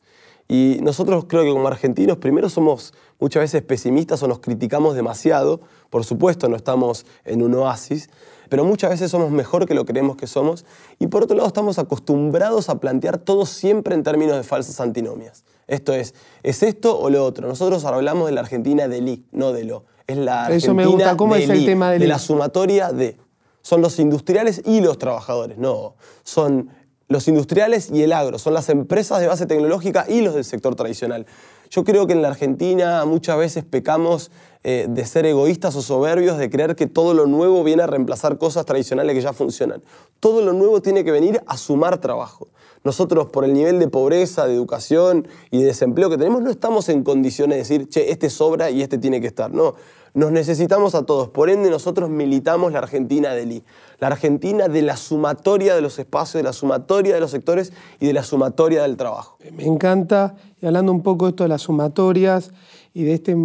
Y 0.48 0.78
nosotros 0.82 1.24
creo 1.28 1.44
que 1.44 1.50
como 1.50 1.66
argentinos 1.68 2.18
primero 2.18 2.48
somos 2.48 2.92
muchas 3.18 3.42
veces 3.42 3.62
pesimistas 3.62 4.22
o 4.22 4.28
nos 4.28 4.40
criticamos 4.40 4.94
demasiado. 4.94 5.60
Por 5.90 6.04
supuesto 6.04 6.48
no 6.48 6.56
estamos 6.56 7.06
en 7.24 7.42
un 7.42 7.54
oasis, 7.54 8.10
pero 8.48 8.64
muchas 8.64 8.90
veces 8.90 9.10
somos 9.10 9.30
mejor 9.30 9.66
que 9.66 9.74
lo 9.74 9.84
creemos 9.84 10.16
que 10.16 10.26
somos. 10.26 10.64
Y 10.98 11.06
por 11.06 11.22
otro 11.22 11.36
lado 11.36 11.46
estamos 11.46 11.78
acostumbrados 11.78 12.68
a 12.68 12.80
plantear 12.80 13.18
todo 13.18 13.46
siempre 13.46 13.94
en 13.94 14.02
términos 14.02 14.36
de 14.36 14.42
falsas 14.42 14.80
antinomias. 14.80 15.44
Esto 15.68 15.94
es, 15.94 16.14
¿es 16.42 16.62
esto 16.62 16.98
o 16.98 17.08
lo 17.08 17.24
otro? 17.24 17.48
Nosotros 17.48 17.84
hablamos 17.84 18.26
de 18.26 18.32
la 18.32 18.40
Argentina 18.42 18.88
de 18.88 19.00
li, 19.00 19.24
no 19.32 19.52
de 19.52 19.64
lo. 19.64 19.84
Es 20.06 20.18
la 20.18 20.46
Argentina 20.46 20.56
Eso 20.58 20.74
me 20.74 20.86
gusta. 20.86 21.16
¿Cómo 21.16 21.36
es 21.36 21.48
el 21.48 21.64
tema 21.64 21.90
de, 21.92 21.98
de 21.98 22.06
la 22.06 22.18
sumatoria 22.18 22.92
de. 22.92 23.16
Son 23.62 23.80
los 23.80 23.98
industriales 24.00 24.60
y 24.66 24.80
los 24.80 24.98
trabajadores. 24.98 25.56
No, 25.56 25.94
son 26.24 26.68
los 27.12 27.28
industriales 27.28 27.90
y 27.92 28.02
el 28.02 28.12
agro, 28.12 28.38
son 28.38 28.54
las 28.54 28.68
empresas 28.70 29.20
de 29.20 29.26
base 29.26 29.46
tecnológica 29.46 30.06
y 30.08 30.22
los 30.22 30.34
del 30.34 30.44
sector 30.44 30.74
tradicional. 30.74 31.26
Yo 31.70 31.84
creo 31.84 32.06
que 32.06 32.12
en 32.12 32.22
la 32.22 32.28
Argentina 32.28 33.04
muchas 33.04 33.36
veces 33.38 33.64
pecamos 33.64 34.30
eh, 34.64 34.86
de 34.88 35.04
ser 35.04 35.26
egoístas 35.26 35.76
o 35.76 35.82
soberbios, 35.82 36.38
de 36.38 36.50
creer 36.50 36.74
que 36.74 36.86
todo 36.86 37.14
lo 37.14 37.26
nuevo 37.26 37.64
viene 37.64 37.82
a 37.82 37.86
reemplazar 37.86 38.38
cosas 38.38 38.64
tradicionales 38.66 39.14
que 39.14 39.20
ya 39.20 39.32
funcionan. 39.32 39.82
Todo 40.20 40.42
lo 40.42 40.52
nuevo 40.52 40.80
tiene 40.80 41.04
que 41.04 41.12
venir 41.12 41.42
a 41.46 41.56
sumar 41.56 41.98
trabajo. 41.98 42.48
Nosotros, 42.84 43.28
por 43.28 43.44
el 43.44 43.52
nivel 43.52 43.78
de 43.78 43.88
pobreza, 43.88 44.46
de 44.46 44.54
educación 44.54 45.28
y 45.50 45.60
de 45.60 45.66
desempleo 45.66 46.10
que 46.10 46.19
tenemos, 46.19 46.42
no 46.42 46.50
estamos 46.50 46.88
en 46.88 47.04
condiciones 47.04 47.56
de 47.56 47.58
decir, 47.58 47.88
che, 47.88 48.10
este 48.10 48.28
sobra 48.28 48.70
y 48.70 48.82
este 48.82 48.98
tiene 48.98 49.20
que 49.20 49.28
estar. 49.28 49.52
No, 49.52 49.74
nos 50.14 50.31
necesitamos 50.31 50.94
a 50.94 51.06
todos. 51.06 51.28
Por 51.31 51.48
ende, 51.48 51.70
nosotros 51.70 52.10
militamos 52.10 52.72
la 52.72 52.81
Argentina 52.81 53.34
del. 53.34 53.62
La 54.02 54.08
Argentina 54.08 54.66
de 54.66 54.82
la 54.82 54.96
sumatoria 54.96 55.76
de 55.76 55.80
los 55.80 55.96
espacios, 55.96 56.40
de 56.40 56.42
la 56.42 56.52
sumatoria 56.52 57.14
de 57.14 57.20
los 57.20 57.30
sectores 57.30 57.72
y 58.00 58.06
de 58.06 58.12
la 58.12 58.24
sumatoria 58.24 58.82
del 58.82 58.96
trabajo. 58.96 59.38
Me 59.52 59.64
encanta, 59.64 60.34
y 60.60 60.66
hablando 60.66 60.90
un 60.90 61.04
poco 61.04 61.26
de 61.26 61.30
esto 61.30 61.44
de 61.44 61.48
las 61.48 61.62
sumatorias 61.62 62.50
y 62.94 63.04
de 63.04 63.12
este. 63.14 63.36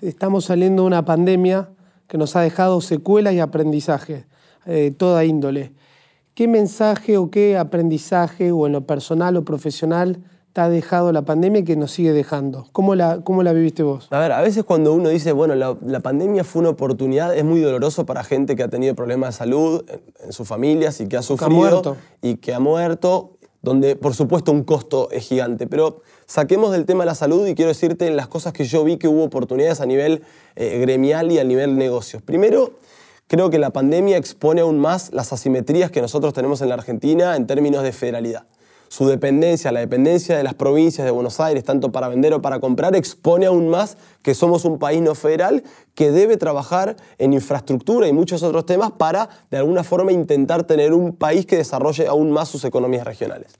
estamos 0.00 0.46
saliendo 0.46 0.84
de 0.84 0.86
una 0.86 1.04
pandemia 1.04 1.68
que 2.08 2.16
nos 2.16 2.36
ha 2.36 2.40
dejado 2.40 2.80
secuelas 2.80 3.34
y 3.34 3.40
aprendizaje 3.40 4.24
de 4.64 4.90
toda 4.92 5.26
índole. 5.26 5.74
¿Qué 6.32 6.48
mensaje 6.48 7.18
o 7.18 7.30
qué 7.30 7.58
aprendizaje, 7.58 8.50
o 8.50 8.66
en 8.66 8.72
lo 8.72 8.86
personal 8.86 9.36
o 9.36 9.44
profesional, 9.44 10.20
te 10.54 10.60
ha 10.60 10.68
dejado 10.68 11.10
la 11.10 11.22
pandemia 11.22 11.62
y 11.62 11.64
que 11.64 11.74
nos 11.74 11.90
sigue 11.90 12.12
dejando? 12.12 12.68
¿Cómo 12.70 12.94
la, 12.94 13.20
cómo 13.24 13.42
la 13.42 13.52
viviste 13.52 13.82
vos? 13.82 14.06
A 14.10 14.20
ver, 14.20 14.30
a 14.30 14.40
veces 14.40 14.62
cuando 14.62 14.94
uno 14.94 15.08
dice, 15.08 15.32
bueno, 15.32 15.56
la, 15.56 16.00
pandemia 16.00 16.44
fue 16.44 16.60
una 16.60 16.68
oportunidad, 16.70 17.36
es 17.36 17.44
muy 17.44 17.60
doloroso 17.60 18.06
para 18.06 18.22
gente 18.22 18.54
que 18.54 18.62
ha 18.62 18.68
tenido 18.68 18.94
problemas 18.94 19.34
de 19.34 19.38
salud 19.38 19.84
en, 20.22 20.32
sus 20.32 20.46
familias 20.46 21.00
y 21.00 21.08
que 21.08 21.16
ha 21.16 21.22
sufrido 21.22 21.96
y 22.22 22.36
que 22.36 22.54
ha 22.54 22.60
muerto, 22.60 23.32
donde 23.62 23.96
por 23.96 24.14
supuesto 24.14 24.52
un 24.52 24.62
costo 24.62 25.08
es 25.10 25.26
gigante. 25.26 25.66
Pero 25.66 26.02
saquemos 26.26 26.70
del 26.70 26.86
tema 26.86 27.02
de 27.02 27.06
la 27.06 27.16
salud 27.16 27.44
y 27.48 27.56
quiero 27.56 27.70
decirte 27.70 28.08
las 28.12 28.28
cosas 28.28 28.52
que 28.52 28.64
yo 28.64 28.84
vi 28.84 28.96
que 28.96 29.08
hubo 29.08 29.24
oportunidades 29.24 29.80
a 29.80 29.86
nivel 29.86 30.22
eh, 30.54 30.78
gremial 30.78 31.32
y 31.32 31.40
a 31.40 31.44
nivel 31.44 31.76
negocios. 31.76 32.22
Primero, 32.22 32.74
creo 33.26 33.50
que 33.50 33.58
la 33.58 33.70
pandemia 33.70 34.18
expone 34.18 34.60
aún 34.60 34.78
más 34.78 35.12
las 35.12 35.32
asimetrías 35.32 35.90
que 35.90 36.00
nosotros 36.00 36.32
tenemos 36.32 36.62
en 36.62 36.68
la 36.68 36.74
Argentina 36.74 37.34
en 37.34 37.48
términos 37.48 37.82
de 37.82 37.90
federalidad 37.90 38.46
su 38.88 39.06
dependencia, 39.06 39.72
la 39.72 39.80
dependencia 39.80 40.36
de 40.36 40.42
las 40.42 40.54
provincias 40.54 41.04
de 41.04 41.10
Buenos 41.10 41.40
Aires, 41.40 41.64
tanto 41.64 41.90
para 41.90 42.08
vender 42.08 42.32
o 42.34 42.42
para 42.42 42.60
comprar, 42.60 42.94
expone 42.94 43.46
aún 43.46 43.68
más 43.68 43.96
que 44.22 44.34
somos 44.34 44.64
un 44.64 44.78
país 44.78 45.02
no 45.02 45.14
federal 45.14 45.62
que 45.94 46.10
debe 46.10 46.36
trabajar 46.36 46.96
en 47.18 47.32
infraestructura 47.32 48.08
y 48.08 48.12
muchos 48.12 48.42
otros 48.42 48.66
temas 48.66 48.92
para, 48.92 49.28
de 49.50 49.58
alguna 49.58 49.84
forma, 49.84 50.12
intentar 50.12 50.64
tener 50.64 50.92
un 50.92 51.14
país 51.14 51.46
que 51.46 51.56
desarrolle 51.56 52.06
aún 52.06 52.30
más 52.30 52.48
sus 52.48 52.64
economías 52.64 53.04
regionales. 53.04 53.52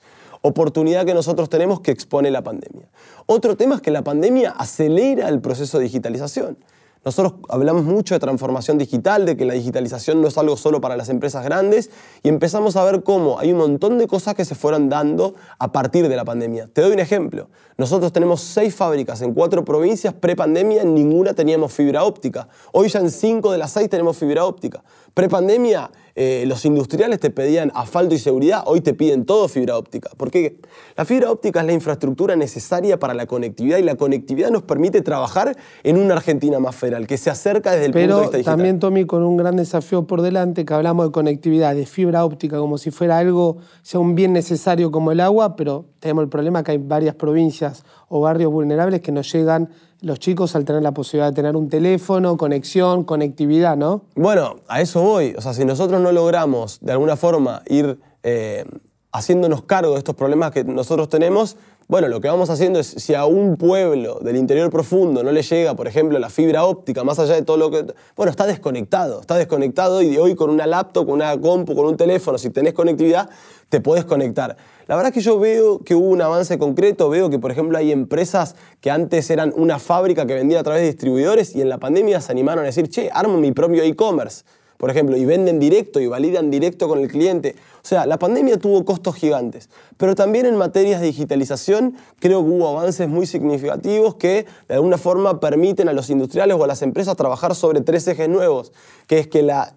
Oportunidad 0.43 1.07
que 1.07 1.15
nosotros 1.15 1.49
tenemos 1.49 1.81
que 1.81 1.91
expone 1.91 2.31
la 2.31 2.43
pandemia. 2.43 2.87
Otro 3.27 3.57
tema 3.57 3.77
es 3.77 3.81
que 3.81 3.91
la 3.91 4.05
pandemia 4.05 4.51
acelera 4.51 5.29
el 5.29 5.41
proceso 5.41 5.79
de 5.79 5.85
digitalización. 5.85 6.59
Nosotros 7.05 7.35
hablamos 7.49 7.85
mucho 7.85 8.15
de 8.15 8.21
transformación 8.21 8.79
digital, 8.79 9.27
de 9.27 9.37
que 9.37 9.45
la 9.45 9.55
digitalización 9.55 10.23
no 10.23 10.29
es 10.29 10.39
algo 10.39 10.57
solo 10.57 10.81
para 10.81 10.97
las 10.97 11.09
empresas 11.09 11.45
grandes 11.45 11.91
y 12.23 12.29
empezamos 12.29 12.77
a 12.77 12.85
ver 12.85 13.03
cómo 13.03 13.39
hay 13.39 13.53
un 13.53 13.59
montón 13.59 13.99
de 13.99 14.07
cosas 14.07 14.35
que 14.35 14.45
se 14.45 14.55
fueron 14.55 14.89
dando 14.89 15.35
a 15.59 15.71
partir 15.71 16.09
de 16.09 16.17
la 16.17 16.25
pandemia. 16.25 16.67
Te 16.73 16.81
doy 16.81 16.93
un 16.93 17.01
ejemplo. 17.01 17.49
Nosotros 17.77 18.13
tenemos 18.13 18.41
seis 18.41 18.75
fábricas 18.75 19.21
en 19.21 19.35
cuatro 19.35 19.65
provincias, 19.65 20.15
pre-pandemia 20.15 20.83
en 20.83 20.95
ninguna 20.95 21.35
teníamos 21.35 21.73
fibra 21.73 22.05
óptica. 22.05 22.49
Hoy 22.73 22.89
ya 22.89 23.01
en 23.01 23.11
cinco 23.11 23.53
de 23.53 23.59
las 23.59 23.73
seis 23.73 23.91
tenemos 23.91 24.17
fibra 24.17 24.45
óptica. 24.45 24.83
Pre-pandemia 25.13 25.91
eh, 26.17 26.45
los 26.47 26.65
industriales 26.65 27.19
te 27.19 27.31
pedían 27.31 27.73
asfalto 27.75 28.15
y 28.15 28.19
seguridad, 28.19 28.63
hoy 28.67 28.81
te 28.81 28.95
piden 28.95 29.25
todo 29.25 29.49
fibra 29.49 29.77
óptica. 29.77 30.11
Porque 30.17 30.61
la 30.97 31.05
fibra 31.05 31.31
óptica 31.31 31.61
es 31.61 31.67
la 31.67 31.73
infraestructura 31.73 32.37
necesaria 32.37 32.99
para 32.99 33.15
la 33.15 33.27
conectividad 33.27 33.79
y 33.79 33.83
la 33.83 33.97
conectividad 33.97 34.51
nos 34.51 34.63
permite 34.63 35.03
trabajar 35.03 35.57
en 35.83 35.99
una 35.99 36.15
Argentina 36.15 36.59
más 36.61 36.77
federal, 36.77 37.07
que 37.07 37.19
se 37.19 37.31
acerca 37.31 37.73
desde 37.73 37.87
el 37.87 37.93
punto 37.93 38.17
de 38.17 38.21
vista 38.23 38.37
digital. 38.37 38.57
también, 38.57 38.79
Tommy, 38.79 39.07
con 39.07 39.23
un 39.23 39.37
gran 39.37 39.57
desafío 39.57 40.07
por 40.07 40.23
delante, 40.23 40.65
que 40.65 40.75
hablamos 40.75 41.07
de 41.07 41.13
conectividad, 41.13 41.75
de 41.75 41.87
fibra 41.87 42.25
óptica, 42.25 42.59
como 42.59 42.79
si 42.79 42.91
fuera 42.91 43.19
algo, 43.19 43.57
sea 43.83 43.99
un 43.99 44.15
bien 44.15 44.33
necesario 44.33 44.91
como 44.91 45.11
el 45.11 45.21
agua, 45.21 45.57
pero 45.57 45.87
tenemos 46.05 46.23
el 46.23 46.29
problema 46.29 46.63
que 46.63 46.73
hay 46.73 46.77
varias 46.77 47.15
provincias 47.15 47.83
o 48.09 48.21
barrios 48.21 48.53
vulnerables 48.53 49.01
que 49.01 49.11
nos 49.11 49.33
llegan 49.33 49.71
los 50.03 50.19
chicos 50.19 50.55
al 50.55 50.67
tener 50.67 50.83
la 50.83 50.93
posibilidad 50.93 51.31
de 51.31 51.35
tener 51.35 51.57
un 51.57 51.71
teléfono, 51.71 52.37
conexión, 52.37 53.05
conectividad, 53.05 53.75
¿no? 53.75 54.03
Bueno, 54.15 54.57
a 54.69 54.83
eso 54.83 55.01
voy. 55.01 55.35
O 55.35 55.41
sea, 55.41 55.55
si 55.55 55.65
nosotros 55.65 56.03
no 56.03 56.13
logramos 56.13 56.79
de 56.83 56.93
alguna 56.93 57.17
forma 57.17 57.63
ir 57.69 57.99
eh, 58.23 58.67
haciéndonos 59.13 59.63
cargo 59.63 59.93
de 59.93 59.99
estos 60.01 60.15
problemas 60.15 60.51
que 60.51 60.63
nosotros 60.63 61.09
tenemos, 61.09 61.57
bueno, 61.87 62.09
lo 62.09 62.21
que 62.21 62.29
vamos 62.29 62.49
haciendo 62.49 62.81
es, 62.81 62.87
si 62.87 63.15
a 63.15 63.27
un 63.27 63.57
pueblo 63.57 64.19
del 64.21 64.37
interior 64.37 64.71
profundo 64.71 65.23
no 65.23 65.33
le 65.33 65.43
llega, 65.43 65.75
por 65.75 65.87
ejemplo, 65.87 66.19
la 66.19 66.31
fibra 66.31 66.65
óptica, 66.65 67.05
más 67.05 67.19
allá 67.19 67.35
de 67.35 67.43
todo 67.43 67.59
lo 67.59 67.71
que... 67.71 67.85
Bueno, 68.17 68.31
está 68.31 68.47
desconectado, 68.47 69.21
está 69.21 69.37
desconectado 69.37 70.01
y 70.01 70.11
de 70.11 70.19
hoy 70.19 70.35
con 70.35 70.49
una 70.49 70.67
laptop, 70.67 71.05
con 71.05 71.15
una 71.15 71.39
compu, 71.39 71.75
con 71.75 71.87
un 71.87 71.97
teléfono, 71.97 72.39
si 72.39 72.49
tenés 72.51 72.73
conectividad, 72.73 73.29
te 73.69 73.81
podés 73.81 74.05
conectar. 74.05 74.57
La 74.87 74.97
verdad 74.97 75.11
es 75.11 75.15
que 75.15 75.21
yo 75.21 75.39
veo 75.39 75.81
que 75.81 75.95
hubo 75.95 76.09
un 76.09 76.23
avance 76.23 76.59
concreto, 76.59 77.11
veo 77.11 77.29
que 77.29 77.39
por 77.39 77.51
ejemplo 77.51 77.77
hay 77.77 77.93
empresas 77.93 78.57
que 78.81 78.91
antes 78.91 79.29
eran 79.31 79.53
una 79.57 79.79
fábrica 79.79 80.27
que 80.27 80.35
vendía 80.35 80.61
a 80.61 80.63
través 80.63 80.83
de 80.83 80.89
distribuidores 80.89 81.55
y 81.55 81.61
en 81.61 81.69
la 81.69 81.79
pandemia 81.79 82.21
se 82.21 82.33
animaron 82.33 82.65
a 82.65 82.67
decir, 82.67 82.89
che, 82.89 83.11
armo 83.13 83.39
mi 83.39 83.53
propio 83.53 83.83
e-commerce, 83.83 84.45
por 84.77 84.91
ejemplo, 84.91 85.17
y 85.17 85.25
venden 85.25 85.59
directo 85.61 86.01
y 86.01 86.07
validan 86.07 86.51
directo 86.51 86.89
con 86.89 87.01
el 87.01 87.09
cliente. 87.09 87.57
O 87.83 87.87
sea, 87.87 88.07
la 88.07 88.19
pandemia 88.19 88.59
tuvo 88.59 88.85
costos 88.85 89.15
gigantes, 89.15 89.69
pero 89.97 90.15
también 90.15 90.47
en 90.47 90.57
materias 90.57 91.01
de 91.01 91.07
digitalización 91.09 91.97
creo 92.19 92.43
que 92.45 92.51
hubo 92.51 92.69
avances 92.69 93.09
muy 93.09 93.27
significativos 93.27 94.15
que 94.17 94.47
de 94.69 94.75
alguna 94.75 94.99
forma 94.99 95.41
permiten 95.41 95.89
a 95.89 95.93
los 95.93 96.11
industriales 96.11 96.57
o 96.59 96.65
a 96.65 96.67
las 96.67 96.83
empresas 96.83 97.17
trabajar 97.17 97.55
sobre 97.55 97.81
tres 97.81 98.07
ejes 98.09 98.29
nuevos, 98.29 98.73
que 99.07 99.19
es 99.19 99.29
que 99.29 99.43
la 99.43 99.75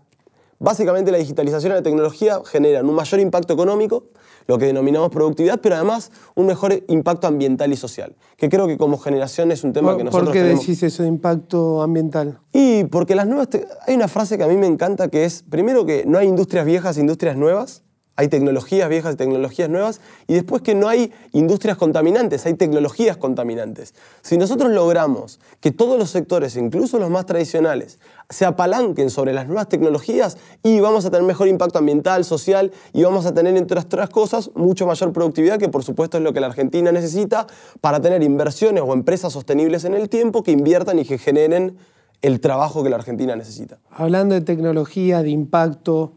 Básicamente 0.59 1.11
la 1.11 1.19
digitalización 1.19 1.71
y 1.71 1.75
la 1.75 1.83
tecnología 1.83 2.39
generan 2.45 2.89
un 2.89 2.95
mayor 2.95 3.19
impacto 3.19 3.53
económico, 3.53 4.05
lo 4.47 4.57
que 4.57 4.65
denominamos 4.65 5.09
productividad, 5.09 5.59
pero 5.61 5.75
además 5.75 6.11
un 6.35 6.47
mejor 6.47 6.83
impacto 6.87 7.27
ambiental 7.27 7.71
y 7.71 7.75
social, 7.75 8.15
que 8.37 8.49
creo 8.49 8.65
que 8.65 8.77
como 8.77 8.97
generación 8.97 9.51
es 9.51 9.63
un 9.63 9.73
tema 9.73 9.95
que 9.97 10.03
nosotros 10.03 10.29
¿Por 10.29 10.33
qué 10.33 10.43
decís 10.43 10.81
eso 10.81 11.03
de 11.03 11.09
impacto 11.09 11.81
ambiental? 11.81 12.39
Y 12.53 12.85
porque 12.85 13.13
las 13.13 13.27
nuevas... 13.27 13.49
Hay 13.85 13.95
una 13.95 14.07
frase 14.07 14.37
que 14.37 14.43
a 14.43 14.47
mí 14.47 14.57
me 14.57 14.67
encanta 14.67 15.09
que 15.09 15.25
es, 15.25 15.43
primero 15.43 15.85
que 15.85 16.05
no 16.07 16.17
hay 16.17 16.27
industrias 16.27 16.65
viejas, 16.65 16.97
industrias 16.97 17.35
nuevas, 17.35 17.83
hay 18.17 18.27
tecnologías 18.29 18.89
viejas 18.89 19.13
y 19.13 19.17
tecnologías 19.17 19.69
nuevas, 19.69 20.01
y 20.25 20.33
después 20.33 20.63
que 20.63 20.73
no 20.73 20.89
hay 20.89 21.13
industrias 21.33 21.77
contaminantes, 21.77 22.47
hay 22.47 22.55
tecnologías 22.55 23.15
contaminantes. 23.15 23.93
Si 24.23 24.37
nosotros 24.37 24.71
logramos 24.71 25.39
que 25.61 25.71
todos 25.71 25.99
los 25.99 26.09
sectores, 26.09 26.57
incluso 26.57 26.97
los 26.97 27.11
más 27.11 27.27
tradicionales, 27.27 27.99
se 28.29 28.45
apalanquen 28.45 29.11
sobre 29.11 29.33
las 29.33 29.45
nuevas 29.45 29.69
tecnologías 29.69 30.37
y 30.63 30.79
vamos 30.79 31.05
a 31.05 31.11
tener 31.11 31.25
mejor 31.25 31.47
impacto 31.47 31.77
ambiental, 31.77 32.25
social 32.25 32.71
y 32.91 33.03
vamos 33.03 33.27
a 33.27 33.35
tener, 33.35 33.55
entre 33.55 33.79
otras 33.79 34.09
cosas, 34.09 34.49
mucho 34.55 34.87
mayor 34.87 35.13
productividad, 35.13 35.59
que 35.59 35.69
por 35.69 35.83
supuesto 35.83 36.17
es 36.17 36.23
lo 36.23 36.33
que 36.33 36.39
la 36.39 36.47
Argentina 36.47 36.91
necesita 36.91 37.45
para 37.81 38.01
tener 38.01 38.23
inversiones 38.23 38.83
o 38.85 38.93
empresas 38.93 39.31
sostenibles 39.31 39.85
en 39.85 39.93
el 39.93 40.09
tiempo 40.09 40.41
que 40.41 40.51
inviertan 40.51 40.97
y 40.97 41.05
que 41.05 41.19
generen 41.19 41.77
el 42.23 42.41
trabajo 42.41 42.83
que 42.83 42.89
la 42.89 42.95
Argentina 42.95 43.35
necesita. 43.35 43.77
Hablando 43.91 44.33
de 44.33 44.41
tecnología, 44.41 45.21
de 45.21 45.29
impacto, 45.29 46.13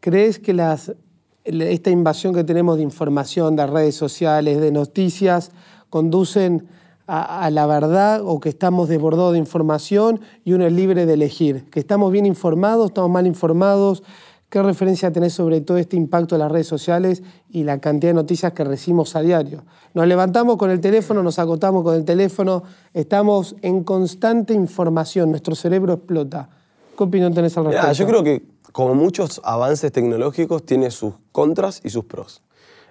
¿crees 0.00 0.38
que 0.38 0.52
las 0.52 0.92
esta 1.48 1.90
invasión 1.90 2.34
que 2.34 2.44
tenemos 2.44 2.76
de 2.76 2.82
información, 2.82 3.56
de 3.56 3.66
redes 3.66 3.94
sociales, 3.94 4.60
de 4.60 4.70
noticias, 4.70 5.50
conducen 5.90 6.68
a, 7.08 7.48
la 7.50 7.66
verdad 7.66 8.20
o 8.22 8.38
que 8.38 8.50
estamos 8.50 8.88
desbordados 8.88 9.32
de 9.32 9.38
información 9.38 10.20
y 10.44 10.52
uno 10.52 10.66
es 10.66 10.72
libre 10.72 11.06
de 11.06 11.14
elegir, 11.14 11.64
que 11.70 11.80
estamos 11.80 12.12
bien 12.12 12.26
informados, 12.26 12.88
estamos 12.88 13.10
mal 13.10 13.26
informados. 13.26 14.02
¿Qué 14.50 14.62
referencia 14.62 15.10
tenés 15.10 15.34
sobre 15.34 15.60
todo 15.60 15.78
este 15.78 15.96
impacto 15.96 16.34
de 16.34 16.38
las 16.40 16.52
redes 16.52 16.66
sociales 16.66 17.22
y 17.50 17.64
la 17.64 17.80
cantidad 17.80 18.10
de 18.10 18.14
noticias 18.14 18.52
que 18.52 18.64
recibimos 18.64 19.16
a 19.16 19.20
diario? 19.20 19.64
Nos 19.94 20.06
levantamos 20.06 20.56
con 20.56 20.70
el 20.70 20.80
teléfono, 20.80 21.22
nos 21.22 21.38
acotamos 21.38 21.82
con 21.82 21.94
el 21.94 22.04
teléfono, 22.04 22.62
estamos 22.92 23.56
en 23.62 23.84
constante 23.84 24.54
información, 24.54 25.30
nuestro 25.30 25.54
cerebro 25.54 25.94
explota. 25.94 26.48
¿Qué 26.96 27.04
opinión 27.04 27.32
tenés 27.32 27.56
al 27.56 27.66
respecto? 27.66 27.92
yo 27.92 28.06
creo 28.06 28.22
que 28.22 28.42
como 28.72 28.94
muchos 28.94 29.40
avances 29.44 29.92
tecnológicos, 29.92 30.64
tiene 30.64 30.90
sus 30.90 31.14
contras 31.32 31.80
y 31.84 31.90
sus 31.90 32.04
pros. 32.04 32.42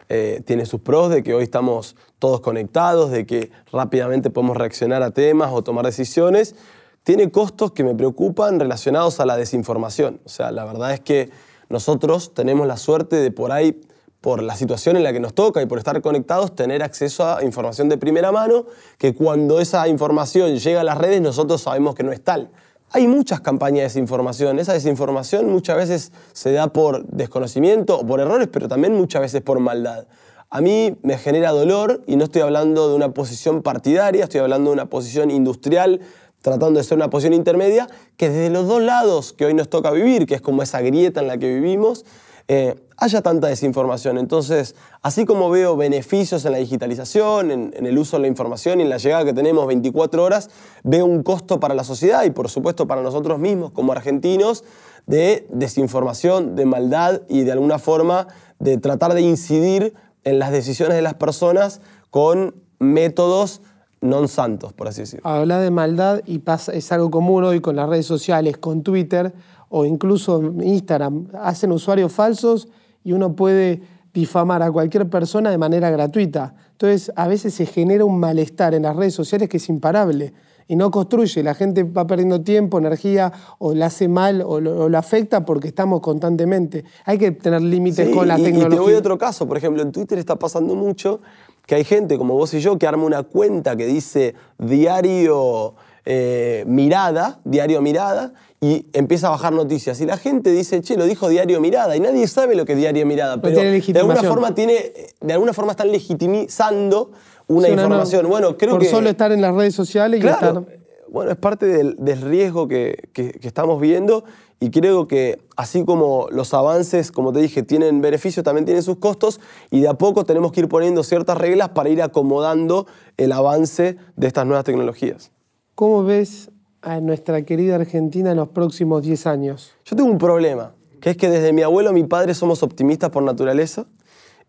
Eh, 0.09 0.41
tiene 0.45 0.65
sus 0.65 0.79
pros 0.81 1.09
de 1.09 1.21
que 1.21 1.33
hoy 1.33 1.43
estamos 1.43 1.95
todos 2.19 2.39
conectados, 2.39 3.11
de 3.11 3.25
que 3.25 3.51
rápidamente 3.71 4.29
podemos 4.29 4.55
reaccionar 4.55 5.03
a 5.03 5.11
temas 5.11 5.51
o 5.51 5.63
tomar 5.63 5.85
decisiones. 5.85 6.55
Tiene 7.03 7.29
costos 7.29 7.71
que 7.71 7.83
me 7.83 7.93
preocupan 7.93 8.59
relacionados 8.59 9.19
a 9.19 9.25
la 9.25 9.37
desinformación. 9.37 10.21
O 10.25 10.29
sea, 10.29 10.51
la 10.51 10.65
verdad 10.65 10.93
es 10.93 11.01
que 11.01 11.29
nosotros 11.69 12.33
tenemos 12.33 12.67
la 12.67 12.77
suerte 12.77 13.17
de 13.17 13.31
por 13.31 13.51
ahí, 13.51 13.81
por 14.21 14.41
la 14.41 14.55
situación 14.55 14.95
en 14.95 15.03
la 15.03 15.13
que 15.13 15.19
nos 15.19 15.33
toca 15.33 15.61
y 15.61 15.65
por 15.65 15.77
estar 15.77 16.01
conectados, 16.01 16.55
tener 16.55 16.83
acceso 16.83 17.25
a 17.25 17.43
información 17.43 17.89
de 17.89 17.97
primera 17.97 18.31
mano, 18.31 18.65
que 18.97 19.13
cuando 19.13 19.59
esa 19.59 19.87
información 19.87 20.57
llega 20.57 20.81
a 20.81 20.83
las 20.83 20.97
redes 20.97 21.21
nosotros 21.21 21.61
sabemos 21.61 21.95
que 21.95 22.03
no 22.03 22.11
es 22.11 22.23
tal. 22.23 22.49
Hay 22.91 23.05
muchas 23.07 23.41
campañas 23.41 23.79
de 23.79 23.83
desinformación. 23.83 24.59
Esa 24.59 24.73
desinformación 24.73 25.49
muchas 25.49 25.75
veces 25.75 26.11
se 26.31 26.53
da 26.53 26.67
por 26.67 27.05
desconocimiento 27.07 27.99
o 27.99 28.07
por 28.07 28.21
errores, 28.21 28.47
pero 28.51 28.69
también 28.69 28.93
muchas 28.93 29.21
veces 29.21 29.41
por 29.41 29.59
maldad. 29.59 30.07
A 30.49 30.61
mí 30.61 30.95
me 31.03 31.17
genera 31.17 31.51
dolor 31.51 32.01
y 32.07 32.15
no 32.15 32.23
estoy 32.23 32.41
hablando 32.41 32.87
de 32.87 32.95
una 32.95 33.13
posición 33.13 33.61
partidaria, 33.61 34.23
estoy 34.23 34.39
hablando 34.39 34.69
de 34.69 34.75
una 34.75 34.85
posición 34.85 35.29
industrial, 35.29 35.99
tratando 36.41 36.79
de 36.79 36.85
ser 36.85 36.97
una 36.97 37.09
posición 37.09 37.33
intermedia, 37.33 37.89
que 38.15 38.29
desde 38.29 38.49
los 38.49 38.65
dos 38.67 38.81
lados 38.81 39.33
que 39.33 39.45
hoy 39.45 39.53
nos 39.53 39.69
toca 39.69 39.91
vivir, 39.91 40.25
que 40.25 40.35
es 40.35 40.41
como 40.41 40.63
esa 40.63 40.79
grieta 40.79 41.19
en 41.19 41.27
la 41.27 41.37
que 41.37 41.53
vivimos, 41.53 42.05
eh, 42.47 42.75
haya 42.97 43.21
tanta 43.21 43.47
desinformación. 43.47 44.17
Entonces, 44.17 44.75
así 45.01 45.25
como 45.25 45.49
veo 45.49 45.75
beneficios 45.75 46.45
en 46.45 46.53
la 46.53 46.57
digitalización, 46.57 47.51
en, 47.51 47.85
el 47.85 47.97
uso 47.97 48.17
de 48.17 48.21
la 48.21 48.27
información 48.27 48.79
y 48.79 48.83
en 48.83 48.89
la 48.89 48.97
llegada 48.97 49.25
que 49.25 49.33
tenemos 49.33 49.67
24 49.67 50.23
horas, 50.23 50.49
veo 50.83 51.05
un 51.05 51.23
costo 51.23 51.59
para 51.59 51.75
la 51.75 51.83
sociedad 51.83 52.23
y 52.23 52.31
por 52.31 52.49
supuesto 52.49 52.87
para 52.87 53.01
nosotros 53.01 53.37
mismos 53.37 53.71
como 53.71 53.91
argentinos 53.91 54.63
de 55.05 55.47
desinformación, 55.51 56.55
de 56.55 56.65
maldad 56.65 57.21
y 57.29 57.43
de 57.43 57.51
alguna 57.51 57.79
forma 57.79 58.27
de 58.59 58.77
tratar 58.77 59.13
de 59.13 59.21
incidir 59.21 59.93
en 60.23 60.39
las 60.39 60.51
decisiones 60.51 60.95
de 60.95 61.01
las 61.01 61.13
personas 61.13 61.81
con 62.09 62.55
métodos 62.79 63.61
non 64.01 64.27
santos, 64.27 64.73
por 64.73 64.87
así 64.87 65.01
decirlo. 65.01 65.27
Habla 65.27 65.59
de 65.59 65.71
maldad 65.71 66.21
y 66.25 66.39
pasa, 66.39 66.73
es 66.73 66.91
algo 66.91 67.09
común 67.09 67.43
hoy 67.43 67.61
con 67.61 67.75
las 67.75 67.89
redes 67.89 68.05
sociales, 68.05 68.57
con 68.57 68.83
Twitter 68.83 69.33
o 69.69 69.85
incluso 69.85 70.41
Instagram. 70.61 71.29
Hacen 71.33 71.71
usuarios 71.71 72.11
falsos 72.11 72.67
y 73.03 73.13
uno 73.13 73.35
puede 73.35 73.81
difamar 74.13 74.63
a 74.63 74.71
cualquier 74.71 75.09
persona 75.09 75.49
de 75.49 75.57
manera 75.57 75.89
gratuita. 75.89 76.55
Entonces, 76.71 77.11
a 77.15 77.27
veces 77.27 77.53
se 77.53 77.65
genera 77.65 78.05
un 78.05 78.19
malestar 78.19 78.73
en 78.73 78.83
las 78.83 78.95
redes 78.95 79.13
sociales 79.13 79.49
que 79.49 79.57
es 79.57 79.69
imparable 79.69 80.33
y 80.67 80.75
no 80.75 80.91
construye. 80.91 81.43
La 81.43 81.53
gente 81.53 81.83
va 81.83 82.05
perdiendo 82.05 82.41
tiempo, 82.41 82.77
energía, 82.77 83.31
o 83.59 83.73
la 83.73 83.87
hace 83.87 84.07
mal 84.07 84.43
o 84.45 84.59
lo, 84.59 84.97
afecta 84.97 85.45
porque 85.45 85.69
estamos 85.69 86.01
constantemente. 86.01 86.83
Hay 87.05 87.17
que 87.17 87.31
tener 87.31 87.61
límites 87.61 88.09
con 88.09 88.27
la 88.27 88.35
tecnología. 88.35 88.67
Y 88.67 88.69
te 88.69 88.79
voy 88.79 88.93
a 88.93 88.99
otro 88.99 89.17
caso. 89.17 89.47
Por 89.47 89.57
ejemplo, 89.57 89.81
en 89.81 89.91
Twitter 89.91 90.17
está 90.17 90.35
pasando 90.35 90.75
mucho 90.75 91.21
que 91.67 91.75
hay 91.75 91.83
gente 91.83 92.17
como 92.17 92.33
vos 92.33 92.51
y 92.55 92.59
yo 92.59 92.79
que 92.79 92.87
arma 92.87 93.03
una 93.03 93.21
cuenta 93.21 93.75
que 93.75 93.85
dice 93.85 94.33
diario 94.57 95.75
eh, 96.05 96.63
mirada, 96.65 97.39
diario 97.43 97.81
mirada, 97.81 98.33
y 98.61 98.85
empieza 98.93 99.27
a 99.27 99.31
bajar 99.31 99.51
noticias. 99.51 99.99
Y 99.99 100.05
la 100.05 100.15
gente 100.15 100.51
dice, 100.51 100.81
che, 100.81 100.95
lo 100.95 101.03
dijo 101.05 101.27
Diario 101.27 101.59
Mirada, 101.59 101.95
y 101.97 101.99
nadie 101.99 102.27
sabe 102.27 102.55
lo 102.55 102.65
que 102.65 102.73
es 102.73 102.79
Diario 102.79 103.05
Mirada, 103.05 103.41
pero 103.41 103.59
de 103.59 103.99
alguna 103.99 104.23
forma 104.23 104.55
tiene, 104.55 104.93
de 105.19 105.33
alguna 105.33 105.53
forma 105.53 105.71
están 105.71 105.91
legitimizando 105.91 107.11
una 107.47 107.67
información. 107.69 108.27
bueno, 108.29 108.57
creo 108.57 108.77
por 108.77 108.85
solo 108.85 109.09
estar 109.09 109.33
en 109.33 109.41
las 109.41 109.53
redes 109.53 109.75
sociales 109.75 110.23
y 110.23 110.27
estar... 110.27 110.63
Bueno, 111.09 111.31
es 111.31 111.37
parte 111.37 111.65
del, 111.65 112.21
riesgo 112.21 112.67
que, 112.67 113.09
que, 113.13 113.39
estamos 113.41 113.79
viendo 113.79 114.25
y 114.59 114.71
creo 114.71 115.07
que 115.07 115.39
así 115.55 115.85
como 115.85 116.27
los 116.31 116.53
avances, 116.53 117.11
como 117.11 117.31
te 117.31 117.39
dije, 117.39 117.63
tienen 117.63 118.01
beneficios, 118.01 118.43
también 118.43 118.65
tienen 118.65 118.83
sus 118.83 118.97
costos 118.97 119.39
y 119.69 119.81
de 119.81 119.87
a 119.87 119.93
poco 119.93 120.25
tenemos 120.25 120.51
que 120.51 120.61
ir 120.61 120.67
poniendo 120.67 121.03
ciertas 121.03 121.37
reglas 121.37 121.69
para 121.69 121.89
ir 121.89 122.01
acomodando 122.01 122.87
el 123.17 123.31
avance 123.31 123.97
de 124.15 124.27
estas 124.27 124.45
nuevas 124.45 124.65
tecnologías. 124.65 125.31
¿Cómo 125.75 126.03
ves 126.03 126.49
a 126.81 126.99
nuestra 127.01 127.43
querida 127.43 127.75
Argentina 127.75 128.31
en 128.31 128.37
los 128.37 128.49
próximos 128.49 129.03
10 129.03 129.27
años? 129.27 129.73
Yo 129.85 129.95
tengo 129.95 130.09
un 130.09 130.17
problema, 130.17 130.73
que 131.01 131.11
es 131.11 131.17
que 131.17 131.29
desde 131.29 131.53
mi 131.53 131.61
abuelo 131.61 131.89
a 131.91 131.93
mi 131.93 132.03
padre 132.03 132.33
somos 132.33 132.63
optimistas 132.63 133.11
por 133.11 133.21
naturaleza 133.21 133.85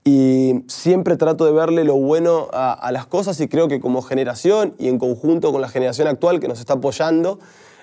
y 0.05 0.65
siempre 0.69 1.17
trato 1.17 1.45
de 1.45 1.53
verle 1.53 1.85
lo 1.85 1.97
bueno 1.97 2.49
a, 2.53 2.91
las 2.93 3.07
cosas 3.07 3.39
y 3.41 3.49
creo 3.49 3.69
que 3.69 3.81
como 3.81 4.01
generación 4.01 4.75
y 4.79 4.89
en 4.89 4.99
conjunto 4.99 5.53
con 5.53 5.61
la 5.61 5.69
generación 5.69 6.09
actual 6.09 6.41
que 6.41 6.49
nos 6.49 6.61
está 6.61 6.75
apoyando, 6.75 7.41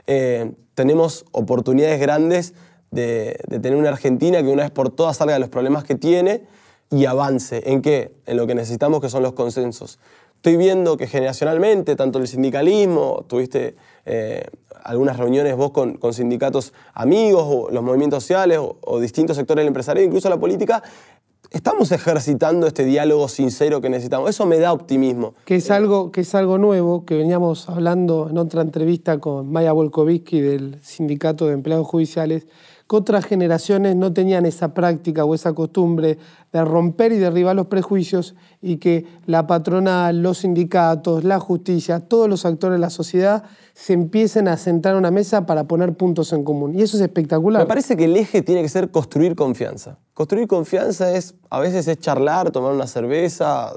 eh, 0.08 0.52
tenemos 0.74 1.26
oportunidades 1.32 2.00
grandes 2.00 2.54
de, 2.92 3.40
tener 3.50 3.76
una 3.76 3.90
Argentina 3.90 4.42
que 4.42 4.50
una 4.50 4.64
vez 4.64 4.72
por 4.72 4.90
todas 4.90 5.18
salga 5.18 5.34
de 5.34 5.40
los 5.40 5.50
problemas 5.50 5.84
que 5.84 5.96
tiene 5.96 6.44
y 6.92 7.06
avance. 7.06 7.64
¿En 7.66 7.82
qué? 7.82 8.14
En 8.26 8.38
lo 8.38 8.48
que 8.48 8.56
necesitamos 8.56 9.02
que 9.02 9.10
son 9.10 9.24
los 9.24 9.34
consensos. 9.34 10.00
Estoy 10.36 10.58
viendo 10.58 10.96
que 10.96 11.08
generacionalmente, 11.08 11.96
tanto 11.96 12.20
el 12.20 12.28
sindicalismo, 12.28 13.26
tuviste 13.28 13.76
eh, 14.06 14.46
algunas 14.84 15.18
reuniones 15.18 15.56
vos 15.56 15.72
con, 15.72 15.98
sindicatos 16.14 16.72
amigos, 16.94 17.44
o 17.48 17.72
los 17.72 17.84
movimientos 17.84 18.24
sociales, 18.24 18.60
o, 18.62 19.00
distintos 19.00 19.36
sectores 19.36 19.62
del 19.62 19.70
empresariado, 19.70 20.06
incluso 20.06 20.30
la 20.30 20.40
política, 20.40 20.84
estamos 21.56 21.90
ejercitando 21.94 22.68
este 22.68 22.84
diálogo 22.84 23.30
sincero 23.30 23.80
que 23.80 23.90
necesitamos. 23.90 24.30
Eso 24.30 24.46
me 24.46 24.60
da 24.60 24.74
optimismo. 24.74 25.36
Que 25.46 25.56
es 25.56 25.72
algo, 25.72 26.12
que 26.12 26.22
es 26.22 26.36
algo 26.36 26.58
nuevo, 26.58 27.06
que 27.06 27.16
veníamos 27.16 27.70
hablando 27.70 28.28
en 28.30 28.38
otra 28.38 28.62
entrevista 28.62 29.20
con 29.20 29.50
Maya 29.50 29.72
Volkovitsky 29.72 30.42
del 30.42 30.82
Sindicato 30.84 31.48
de 31.48 31.54
Empleados 31.54 31.88
Judiciales, 31.88 32.46
que 32.88 32.96
otras 32.96 33.26
generaciones 33.26 33.96
no 33.96 34.14
tenían 34.14 34.46
esa 34.46 34.74
práctica 34.74 35.26
o 35.26 35.34
esa 35.34 35.54
costumbre 35.54 36.20
de 36.54 36.64
romper 36.64 37.12
y 37.12 37.18
derribar 37.18 37.56
los 37.56 37.66
prejuicios 37.68 38.36
y 38.62 38.78
que 38.78 39.06
la 39.26 39.48
patronal, 39.48 40.22
los 40.22 40.40
sindicatos, 40.40 41.24
la 41.24 41.40
justicia, 41.40 42.00
todos 42.00 42.30
los 42.30 42.46
actores 42.46 42.76
de 42.76 42.80
la 42.80 42.92
sociedad 42.92 43.44
se 43.74 43.94
empiecen 43.94 44.48
a 44.48 44.56
sentar 44.56 44.96
a 44.96 44.98
una 44.98 45.12
mesa 45.12 45.46
para 45.46 45.66
poner 45.66 45.96
puntos 45.96 46.32
en 46.32 46.44
común. 46.44 46.76
Y 46.76 46.84
eso 46.84 46.96
es 46.98 47.04
espectacular. 47.04 47.64
Me 47.64 47.68
parece 47.68 47.98
que 47.98 48.06
el 48.06 48.16
eje 48.16 48.42
tiene 48.42 48.62
que 48.62 48.70
ser 48.70 48.92
construir 48.92 49.36
confianza. 49.36 49.98
Construir 50.14 50.48
confianza 50.48 51.12
es, 51.12 51.36
a 51.50 51.60
veces 51.60 51.88
es 51.88 52.00
charlar, 52.00 52.52
tomar 52.52 52.72
una 52.72 52.88
cerveza, 52.88 53.74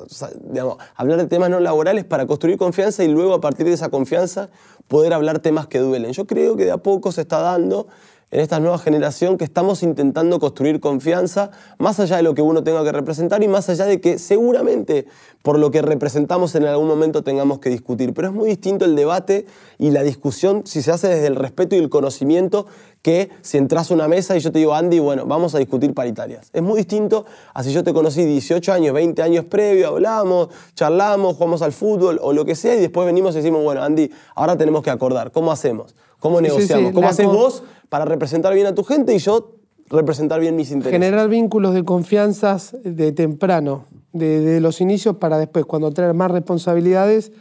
hablar 0.94 1.18
de 1.18 1.26
temas 1.26 1.50
no 1.50 1.58
laborales 1.58 2.04
para 2.04 2.26
construir 2.26 2.58
confianza 2.58 3.02
y 3.02 3.08
luego 3.08 3.34
a 3.34 3.40
partir 3.40 3.66
de 3.66 3.72
esa 3.72 3.88
confianza 3.88 4.50
poder 4.86 5.14
hablar 5.14 5.40
temas 5.40 5.66
que 5.66 5.78
duelen. 5.78 6.12
Yo 6.12 6.26
creo 6.26 6.56
que 6.56 6.66
de 6.66 6.70
a 6.70 6.78
poco 6.78 7.10
se 7.10 7.22
está 7.22 7.40
dando 7.40 7.88
en 8.30 8.40
esta 8.40 8.60
nueva 8.60 8.78
generación 8.78 9.38
que 9.38 9.44
estamos 9.44 9.82
intentando 9.82 10.38
construir 10.38 10.80
confianza, 10.80 11.50
más 11.78 11.98
allá 11.98 12.18
de 12.18 12.22
lo 12.22 12.34
que 12.34 12.42
uno 12.42 12.62
tenga 12.62 12.84
que 12.84 12.92
representar 12.92 13.42
y 13.42 13.48
más 13.48 13.68
allá 13.70 13.86
de 13.86 14.00
que 14.00 14.18
seguramente 14.18 15.06
por 15.42 15.58
lo 15.58 15.70
que 15.70 15.80
representamos 15.80 16.54
en 16.54 16.64
algún 16.64 16.88
momento 16.88 17.22
tengamos 17.22 17.58
que 17.58 17.70
discutir. 17.70 18.12
Pero 18.12 18.28
es 18.28 18.34
muy 18.34 18.48
distinto 18.48 18.84
el 18.84 18.96
debate 18.96 19.46
y 19.78 19.90
la 19.90 20.02
discusión 20.02 20.62
si 20.66 20.82
se 20.82 20.90
hace 20.90 21.08
desde 21.08 21.26
el 21.26 21.36
respeto 21.36 21.74
y 21.74 21.78
el 21.78 21.88
conocimiento 21.88 22.66
que 23.00 23.30
si 23.40 23.56
entras 23.56 23.90
a 23.90 23.94
una 23.94 24.08
mesa 24.08 24.36
y 24.36 24.40
yo 24.40 24.52
te 24.52 24.58
digo, 24.58 24.74
Andy, 24.74 24.98
bueno, 24.98 25.24
vamos 25.24 25.54
a 25.54 25.58
discutir 25.58 25.94
paritarias. 25.94 26.50
Es 26.52 26.62
muy 26.62 26.78
distinto 26.78 27.24
a 27.54 27.62
si 27.62 27.72
yo 27.72 27.82
te 27.82 27.94
conocí 27.94 28.24
18 28.24 28.72
años, 28.72 28.92
20 28.92 29.22
años 29.22 29.44
previo, 29.46 29.88
hablamos, 29.88 30.48
charlamos, 30.74 31.36
jugamos 31.36 31.62
al 31.62 31.72
fútbol 31.72 32.18
o 32.20 32.34
lo 32.34 32.44
que 32.44 32.54
sea 32.54 32.74
y 32.74 32.80
después 32.80 33.06
venimos 33.06 33.34
y 33.34 33.38
decimos, 33.38 33.62
bueno, 33.62 33.82
Andy, 33.82 34.10
ahora 34.34 34.58
tenemos 34.58 34.82
que 34.82 34.90
acordar, 34.90 35.30
¿cómo 35.32 35.50
hacemos? 35.52 35.94
¿Cómo 36.18 36.40
negociamos? 36.40 36.92
¿Cómo 36.92 37.08
haces 37.08 37.26
vos 37.26 37.62
para 37.88 38.04
representar 38.04 38.54
bien 38.54 38.66
a 38.66 38.74
tu 38.74 38.84
gente 38.84 39.14
y 39.14 39.18
yo 39.18 39.54
representar 39.88 40.40
bien 40.40 40.56
mis 40.56 40.70
intereses? 40.70 40.92
Generar 40.92 41.28
vínculos 41.28 41.74
de 41.74 41.84
confianza 41.84 42.58
de 42.84 43.12
temprano, 43.12 43.84
de, 44.12 44.60
los 44.60 44.80
inicios 44.80 45.16
para 45.16 45.38
después, 45.38 45.64
cuando 45.64 45.90
traer 45.90 46.14
más 46.14 46.30
responsabilidades, 46.30 47.32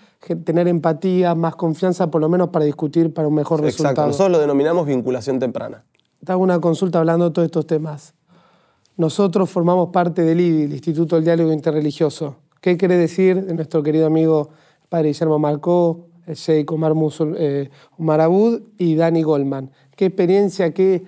tener 0.43 0.67
empatía, 0.67 1.35
más 1.35 1.55
confianza, 1.55 2.09
por 2.09 2.21
lo 2.21 2.29
menos 2.29 2.49
para 2.49 2.65
discutir 2.65 3.13
para 3.13 3.27
un 3.27 3.35
mejor 3.35 3.61
resultado. 3.61 3.91
Exacto, 3.93 4.07
nosotros 4.07 4.31
lo 4.31 4.39
denominamos 4.39 4.87
vinculación 4.87 5.39
temprana. 5.39 5.83
Te 6.23 6.31
hago 6.31 6.41
una 6.41 6.59
consulta 6.59 6.99
hablando 6.99 7.25
de 7.25 7.31
todos 7.31 7.45
estos 7.45 7.67
temas. 7.67 8.13
Nosotros 8.95 9.49
formamos 9.49 9.89
parte 9.89 10.23
del 10.23 10.39
IDI, 10.39 10.63
el 10.63 10.73
Instituto 10.73 11.15
del 11.15 11.25
Diálogo 11.25 11.53
Interreligioso. 11.53 12.37
¿Qué 12.61 12.77
quiere 12.77 12.97
decir 12.97 13.45
de 13.45 13.53
nuestro 13.53 13.83
querido 13.83 14.07
amigo 14.07 14.49
padre 14.89 15.10
Guillermo 15.10 15.38
Marcó, 15.38 16.07
Sheikh 16.33 16.71
Omar, 16.71 16.93
eh, 17.37 17.69
Abud 17.99 18.61
y 18.77 18.95
Dani 18.95 19.23
Goldman. 19.23 19.71
¿Qué 19.95 20.05
experiencia, 20.05 20.73
qué, 20.73 21.03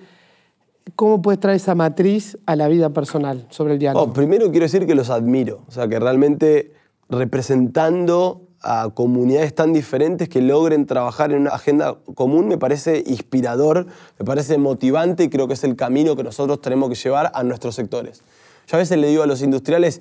cómo 0.96 1.22
puedes 1.22 1.40
traer 1.40 1.56
esa 1.56 1.74
matriz 1.74 2.38
a 2.46 2.56
la 2.56 2.68
vida 2.68 2.90
personal 2.90 3.46
sobre 3.50 3.74
el 3.74 3.78
diálogo? 3.78 4.06
Oh, 4.06 4.12
primero 4.12 4.50
quiero 4.50 4.64
decir 4.64 4.86
que 4.86 4.94
los 4.94 5.10
admiro, 5.10 5.62
o 5.68 5.70
sea, 5.70 5.88
que 5.88 5.98
realmente 5.98 6.72
representando 7.08 8.42
a 8.62 8.90
comunidades 8.92 9.54
tan 9.54 9.72
diferentes 9.72 10.28
que 10.28 10.42
logren 10.42 10.86
trabajar 10.86 11.32
en 11.32 11.42
una 11.42 11.50
agenda 11.50 11.96
común 12.14 12.46
me 12.46 12.58
parece 12.58 13.02
inspirador, 13.06 13.86
me 14.18 14.24
parece 14.24 14.58
motivante 14.58 15.24
y 15.24 15.28
creo 15.30 15.48
que 15.48 15.54
es 15.54 15.64
el 15.64 15.76
camino 15.76 16.14
que 16.14 16.22
nosotros 16.22 16.60
tenemos 16.60 16.90
que 16.90 16.94
llevar 16.94 17.32
a 17.34 17.42
nuestros 17.42 17.74
sectores. 17.74 18.22
Yo 18.66 18.76
a 18.76 18.78
veces 18.78 18.98
le 18.98 19.08
digo 19.08 19.22
a 19.22 19.26
los 19.26 19.42
industriales, 19.42 20.00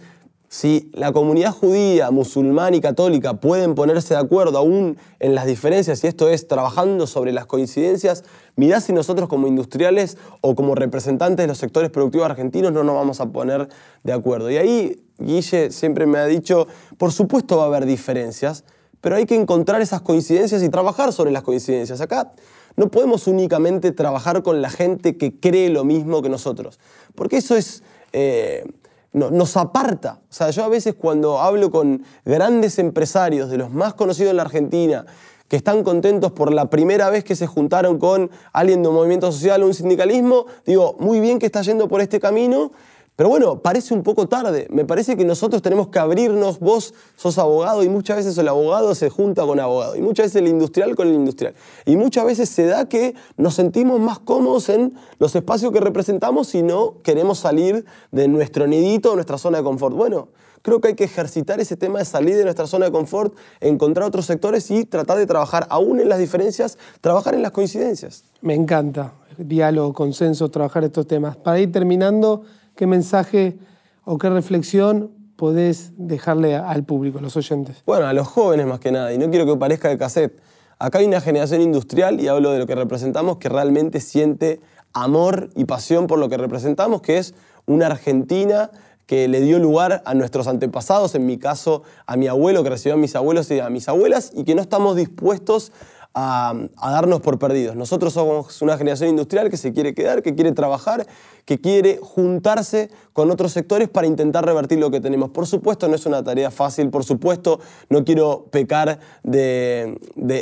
si 0.50 0.90
la 0.94 1.12
comunidad 1.12 1.52
judía, 1.52 2.10
musulmana 2.10 2.76
y 2.76 2.82
católica 2.82 3.36
pueden 3.36 3.76
ponerse 3.76 4.16
de 4.16 4.20
acuerdo 4.20 4.58
aún 4.58 4.98
en 5.20 5.36
las 5.36 5.46
diferencias, 5.46 6.04
y 6.04 6.08
esto 6.08 6.28
es 6.28 6.48
trabajando 6.48 7.06
sobre 7.06 7.32
las 7.32 7.46
coincidencias, 7.46 8.24
mirá 8.56 8.82
si 8.82 8.92
nosotros 8.92 9.30
como 9.30 9.48
industriales 9.48 10.18
o 10.42 10.56
como 10.56 10.74
representantes 10.74 11.44
de 11.44 11.48
los 11.48 11.60
sectores 11.60 11.92
productivos 11.92 12.26
argentinos 12.26 12.74
no 12.74 12.84
nos 12.84 12.96
vamos 12.96 13.22
a 13.22 13.28
poner 13.28 13.70
de 14.04 14.12
acuerdo. 14.12 14.50
Y 14.50 14.58
ahí 14.58 15.04
Guille 15.20 15.70
siempre 15.70 16.08
me 16.08 16.18
ha 16.18 16.26
dicho, 16.26 16.68
por 16.98 17.12
supuesto 17.12 17.58
va 17.58 17.66
a 17.66 17.68
haber 17.68 17.86
diferencias, 17.86 18.64
pero 19.02 19.18
hay 19.18 19.28
que 19.28 19.36
encontrar 19.36 19.82
esas 19.82 20.02
coincidencias 20.02 20.64
y 20.64 20.70
trabajar 20.70 21.14
sobre 21.14 21.30
las 21.32 21.44
coincidencias. 21.44 22.02
Acá 22.02 22.34
no 22.76 22.90
podemos 22.90 23.28
únicamente 23.28 23.92
trabajar 23.92 24.42
con 24.42 24.64
la 24.64 24.72
gente 24.72 25.16
que 25.16 25.40
cree 25.40 25.70
lo 25.70 25.84
mismo 25.84 26.24
que 26.24 26.30
nosotros, 26.30 26.80
porque 27.14 27.38
eso 27.38 27.56
es... 27.56 27.84
Eh, 28.14 28.64
nos 29.14 29.58
aparta. 29.58 30.20
O 30.30 30.34
sea, 30.34 30.50
yo 30.52 30.64
a 30.64 30.70
veces 30.70 30.96
cuando 30.96 31.40
hablo 31.40 31.72
con 31.72 32.04
grandes 32.26 32.80
empresarios, 32.80 33.50
de 33.50 33.58
los 33.58 33.72
más 33.72 33.94
conocidos 33.94 34.32
en 34.32 34.38
la 34.38 34.44
Argentina, 34.44 35.06
que 35.48 35.56
están 35.56 35.84
contentos 35.84 36.32
por 36.32 36.54
la 36.54 36.70
primera 36.70 37.10
vez 37.10 37.24
que 37.24 37.36
se 37.36 37.48
juntaron 37.48 37.98
con 37.98 38.30
alguien 38.54 38.84
de 38.84 38.90
un 38.90 38.96
movimiento 38.96 39.32
social 39.32 39.64
o 39.64 39.66
un 39.66 39.74
sindicalismo, 39.74 40.46
digo, 40.66 40.96
muy 41.00 41.20
bien 41.20 41.40
que 41.40 41.48
está 41.48 41.64
yendo 41.64 41.88
por 41.88 42.02
este 42.02 42.20
camino, 42.20 42.72
pero 43.20 43.28
bueno, 43.28 43.60
parece 43.60 43.94
un 43.94 44.02
poco 44.02 44.30
tarde. 44.30 44.66
Me 44.70 44.86
parece 44.86 45.18
que 45.18 45.26
nosotros 45.26 45.62
tenemos 45.62 45.90
que 45.90 46.00
abrirnos. 46.00 46.58
Vos 46.62 46.94
sos 47.18 47.38
abogado 47.38 47.84
y 47.84 47.90
muchas 47.90 48.16
veces 48.16 48.38
el 48.38 48.48
abogado 48.48 48.96
se 48.96 49.10
junta 49.10 49.46
con 49.46 49.60
abogado. 49.60 49.98
Y 49.98 50.02
muchas 50.02 50.28
veces 50.28 50.42
el 50.42 50.48
industrial 50.48 50.96
con 50.96 51.10
el 51.10 51.16
industrial. 51.16 51.54
Y 51.86 51.98
muchas 51.98 52.24
veces 52.24 52.48
se 52.48 52.66
da 52.66 52.88
que 52.88 53.16
nos 53.36 53.56
sentimos 53.56 54.00
más 54.00 54.20
cómodos 54.20 54.70
en 54.70 54.94
los 55.18 55.36
espacios 55.36 55.74
que 55.74 55.82
representamos 55.82 56.56
y 56.56 56.64
no 56.64 57.02
queremos 57.04 57.40
salir 57.40 57.84
de 58.14 58.30
nuestro 58.30 58.68
nidito, 58.68 59.14
nuestra 59.16 59.38
zona 59.38 59.58
de 59.58 59.66
confort. 59.66 59.98
Bueno, 59.98 60.30
creo 60.62 60.80
que 60.80 60.88
hay 60.88 60.96
que 60.96 61.04
ejercitar 61.04 61.60
ese 61.60 61.76
tema 61.76 62.00
de 62.00 62.06
salir 62.06 62.38
de 62.38 62.46
nuestra 62.46 62.68
zona 62.68 62.86
de 62.86 62.94
confort, 62.94 63.36
encontrar 63.60 64.08
otros 64.08 64.28
sectores 64.28 64.72
y 64.72 64.86
tratar 64.86 65.18
de 65.18 65.26
trabajar 65.26 65.68
aún 65.72 66.00
en 66.00 66.08
las 66.08 66.20
diferencias, 66.20 66.78
trabajar 67.02 67.36
en 67.36 67.42
las 67.42 67.52
coincidencias. 67.52 68.24
Me 68.40 68.54
encanta. 68.54 69.12
Diálogo, 69.38 69.94
consenso, 69.94 70.50
trabajar 70.50 70.86
estos 70.86 71.08
temas. 71.08 71.38
Para 71.38 71.60
ir 71.60 71.72
terminando 71.72 72.44
¿Qué 72.80 72.88
mensaje 72.88 73.60
o 74.06 74.18
qué 74.18 74.30
reflexión 74.30 75.12
podés 75.36 75.92
dejarle 75.98 76.56
al 76.56 76.86
público, 76.86 77.20
a 77.20 77.22
los 77.22 77.36
oyentes? 77.36 77.84
Bueno, 77.86 78.06
a 78.06 78.14
los 78.14 78.26
jóvenes 78.26 78.68
más 78.68 78.80
que 78.80 78.90
nada, 78.90 79.14
y 79.14 79.18
no 79.18 79.30
quiero 79.30 79.46
que 79.46 79.60
parezca 79.60 79.90
de 79.90 79.98
cassette. 79.98 80.40
Acá 80.78 81.00
hay 81.00 81.06
una 81.06 81.20
generación 81.20 81.60
industrial, 81.60 82.22
y 82.22 82.30
hablo 82.30 82.52
de 82.52 82.60
lo 82.60 82.66
que 82.68 82.76
representamos, 82.76 83.36
que 83.36 83.50
realmente 83.50 84.00
siente 84.00 84.62
amor 84.94 85.50
y 85.58 85.66
pasión 85.66 86.08
por 86.08 86.20
lo 86.20 86.30
que 86.30 86.38
representamos, 86.38 87.02
que 87.02 87.18
es 87.18 87.34
una 87.66 87.88
Argentina 87.88 88.72
que 89.08 89.28
le 89.28 89.42
dio 89.42 89.60
lugar 89.60 90.02
a 90.06 90.14
nuestros 90.14 90.48
antepasados, 90.48 91.16
en 91.16 91.26
mi 91.26 91.38
caso 91.38 91.84
a 92.06 92.16
mi 92.16 92.28
abuelo 92.28 92.64
que 92.64 92.70
recibió 92.70 92.94
a 92.94 92.98
mis 92.98 93.14
abuelos 93.14 93.52
y 93.52 93.60
a 93.60 93.70
mis 93.70 93.90
abuelas, 93.90 94.32
y 94.34 94.46
que 94.46 94.56
no 94.56 94.62
estamos 94.62 94.96
dispuestos 94.96 95.74
a, 96.14 96.54
darnos 96.82 97.22
por 97.22 97.40
perdidos. 97.40 97.76
Nosotros 97.76 98.14
somos 98.14 98.62
una 98.62 98.78
generación 98.78 99.10
industrial 99.10 99.50
que 99.50 99.58
se 99.58 99.74
quiere 99.74 99.94
quedar, 99.94 100.22
que 100.22 100.36
quiere 100.36 100.52
trabajar, 100.52 101.06
que 101.46 101.60
quiere 101.60 102.00
juntarse 102.02 102.90
con 103.14 103.32
otros 103.32 103.52
sectores 103.52 103.90
para 103.90 104.08
intentar 104.08 104.46
revertir 104.46 104.80
lo 104.80 104.92
que 104.92 105.02
tenemos. 105.02 105.30
Por 105.30 105.48
supuesto, 105.48 105.88
no 105.88 105.96
es 105.96 106.06
una 106.06 106.24
tarea 106.24 106.52
fácil, 106.52 106.90
por 106.90 107.04
supuesto, 107.04 107.60
no 107.90 108.04
quiero 108.04 108.48
pecar 108.52 109.00
de, 109.24 109.98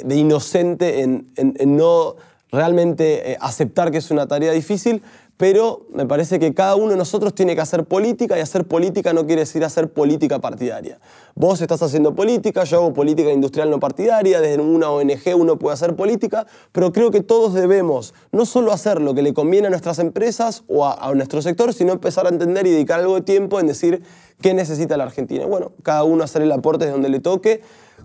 inocente 0.09 1.01
en, 1.01 1.27
no 1.65 2.15
realmente 2.49 3.33
eh, 3.33 3.37
aceptar 3.41 3.91
que 3.91 3.97
es 3.97 4.09
una 4.09 4.25
tarea 4.25 4.53
difícil, 4.53 5.03
pero 5.37 5.85
me 5.93 6.07
parece 6.07 6.39
que 6.39 6.53
cada 6.53 6.75
uno 6.75 6.89
de 6.89 6.97
nosotros 6.97 7.33
tiene 7.35 7.53
que 7.53 7.61
hacer 7.61 7.85
política 7.85 8.37
y 8.37 8.41
hacer 8.41 8.65
política 8.65 9.13
no 9.13 9.27
quiere 9.27 9.41
decir 9.41 9.63
hacer 9.63 9.89
política 9.93 10.39
partidaria. 10.39 10.99
Vos 11.35 11.61
estás 11.61 11.83
haciendo 11.83 12.15
política, 12.15 12.63
yo 12.63 12.77
hago 12.77 12.93
política 12.93 13.31
industrial 13.31 13.69
no 13.69 13.79
partidaria, 13.79 14.41
desde 14.41 14.59
una 14.59 14.89
ONG 14.89 15.35
uno 15.35 15.59
puede 15.59 15.75
hacer 15.75 15.95
política, 15.95 16.47
pero 16.71 16.91
creo 16.91 17.11
que 17.11 17.21
todos 17.21 17.53
debemos 17.53 18.15
no 18.31 18.47
solo 18.47 18.73
hacer 18.73 18.99
lo 18.99 19.13
que 19.13 19.21
le 19.21 19.35
conviene 19.35 19.67
a 19.67 19.69
nuestras 19.69 19.99
empresas 19.99 20.63
o 20.67 20.87
a, 20.87 21.13
nuestro 21.13 21.43
sector, 21.43 21.71
sino 21.71 21.93
empezar 21.93 22.25
a 22.25 22.29
entender 22.29 22.65
y 22.65 22.71
dedicar 22.71 22.99
algo 22.99 23.13
de 23.13 23.21
tiempo 23.21 23.59
en 23.59 23.67
decir 23.67 24.01
qué 24.41 24.55
necesita 24.55 24.97
la 24.97 25.03
Argentina. 25.03 25.45
Bueno, 25.45 25.71
cada 25.83 26.03
uno 26.03 26.23
hacer 26.23 26.41
el 26.41 26.51
aporte 26.51 26.85
de 26.85 26.91
donde 26.91 27.09
le 27.09 27.19
toque, 27.19 27.61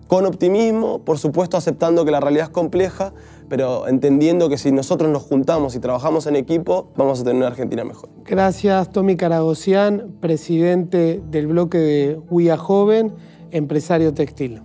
con 0.06 0.26
optimismo, 0.26 1.04
por 1.04 1.18
supuesto 1.18 1.56
aceptando 1.56 2.04
que 2.04 2.10
la 2.10 2.20
realidad 2.20 2.46
es 2.46 2.52
compleja, 2.52 3.14
pero 3.52 3.86
entendiendo 3.86 4.48
que 4.48 4.56
si 4.56 4.72
nosotros 4.72 5.10
nos 5.10 5.24
juntamos 5.24 5.76
y 5.76 5.78
trabajamos 5.78 6.26
en 6.26 6.36
equipo, 6.36 6.90
vamos 6.96 7.20
a 7.20 7.24
tener 7.24 7.36
una 7.36 7.48
Argentina 7.48 7.84
mejor. 7.84 8.08
Gracias, 8.24 8.90
Tommy 8.90 9.14
Caragosian, 9.14 10.14
presidente 10.22 11.22
del 11.30 11.48
bloque 11.48 11.76
de 11.76 12.20
Huía 12.30 12.56
Joven, 12.56 13.12
empresario 13.50 14.14
textil. 14.14 14.62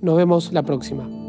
Nos 0.00 0.16
vemos 0.16 0.50
la 0.50 0.62
próxima. 0.62 1.21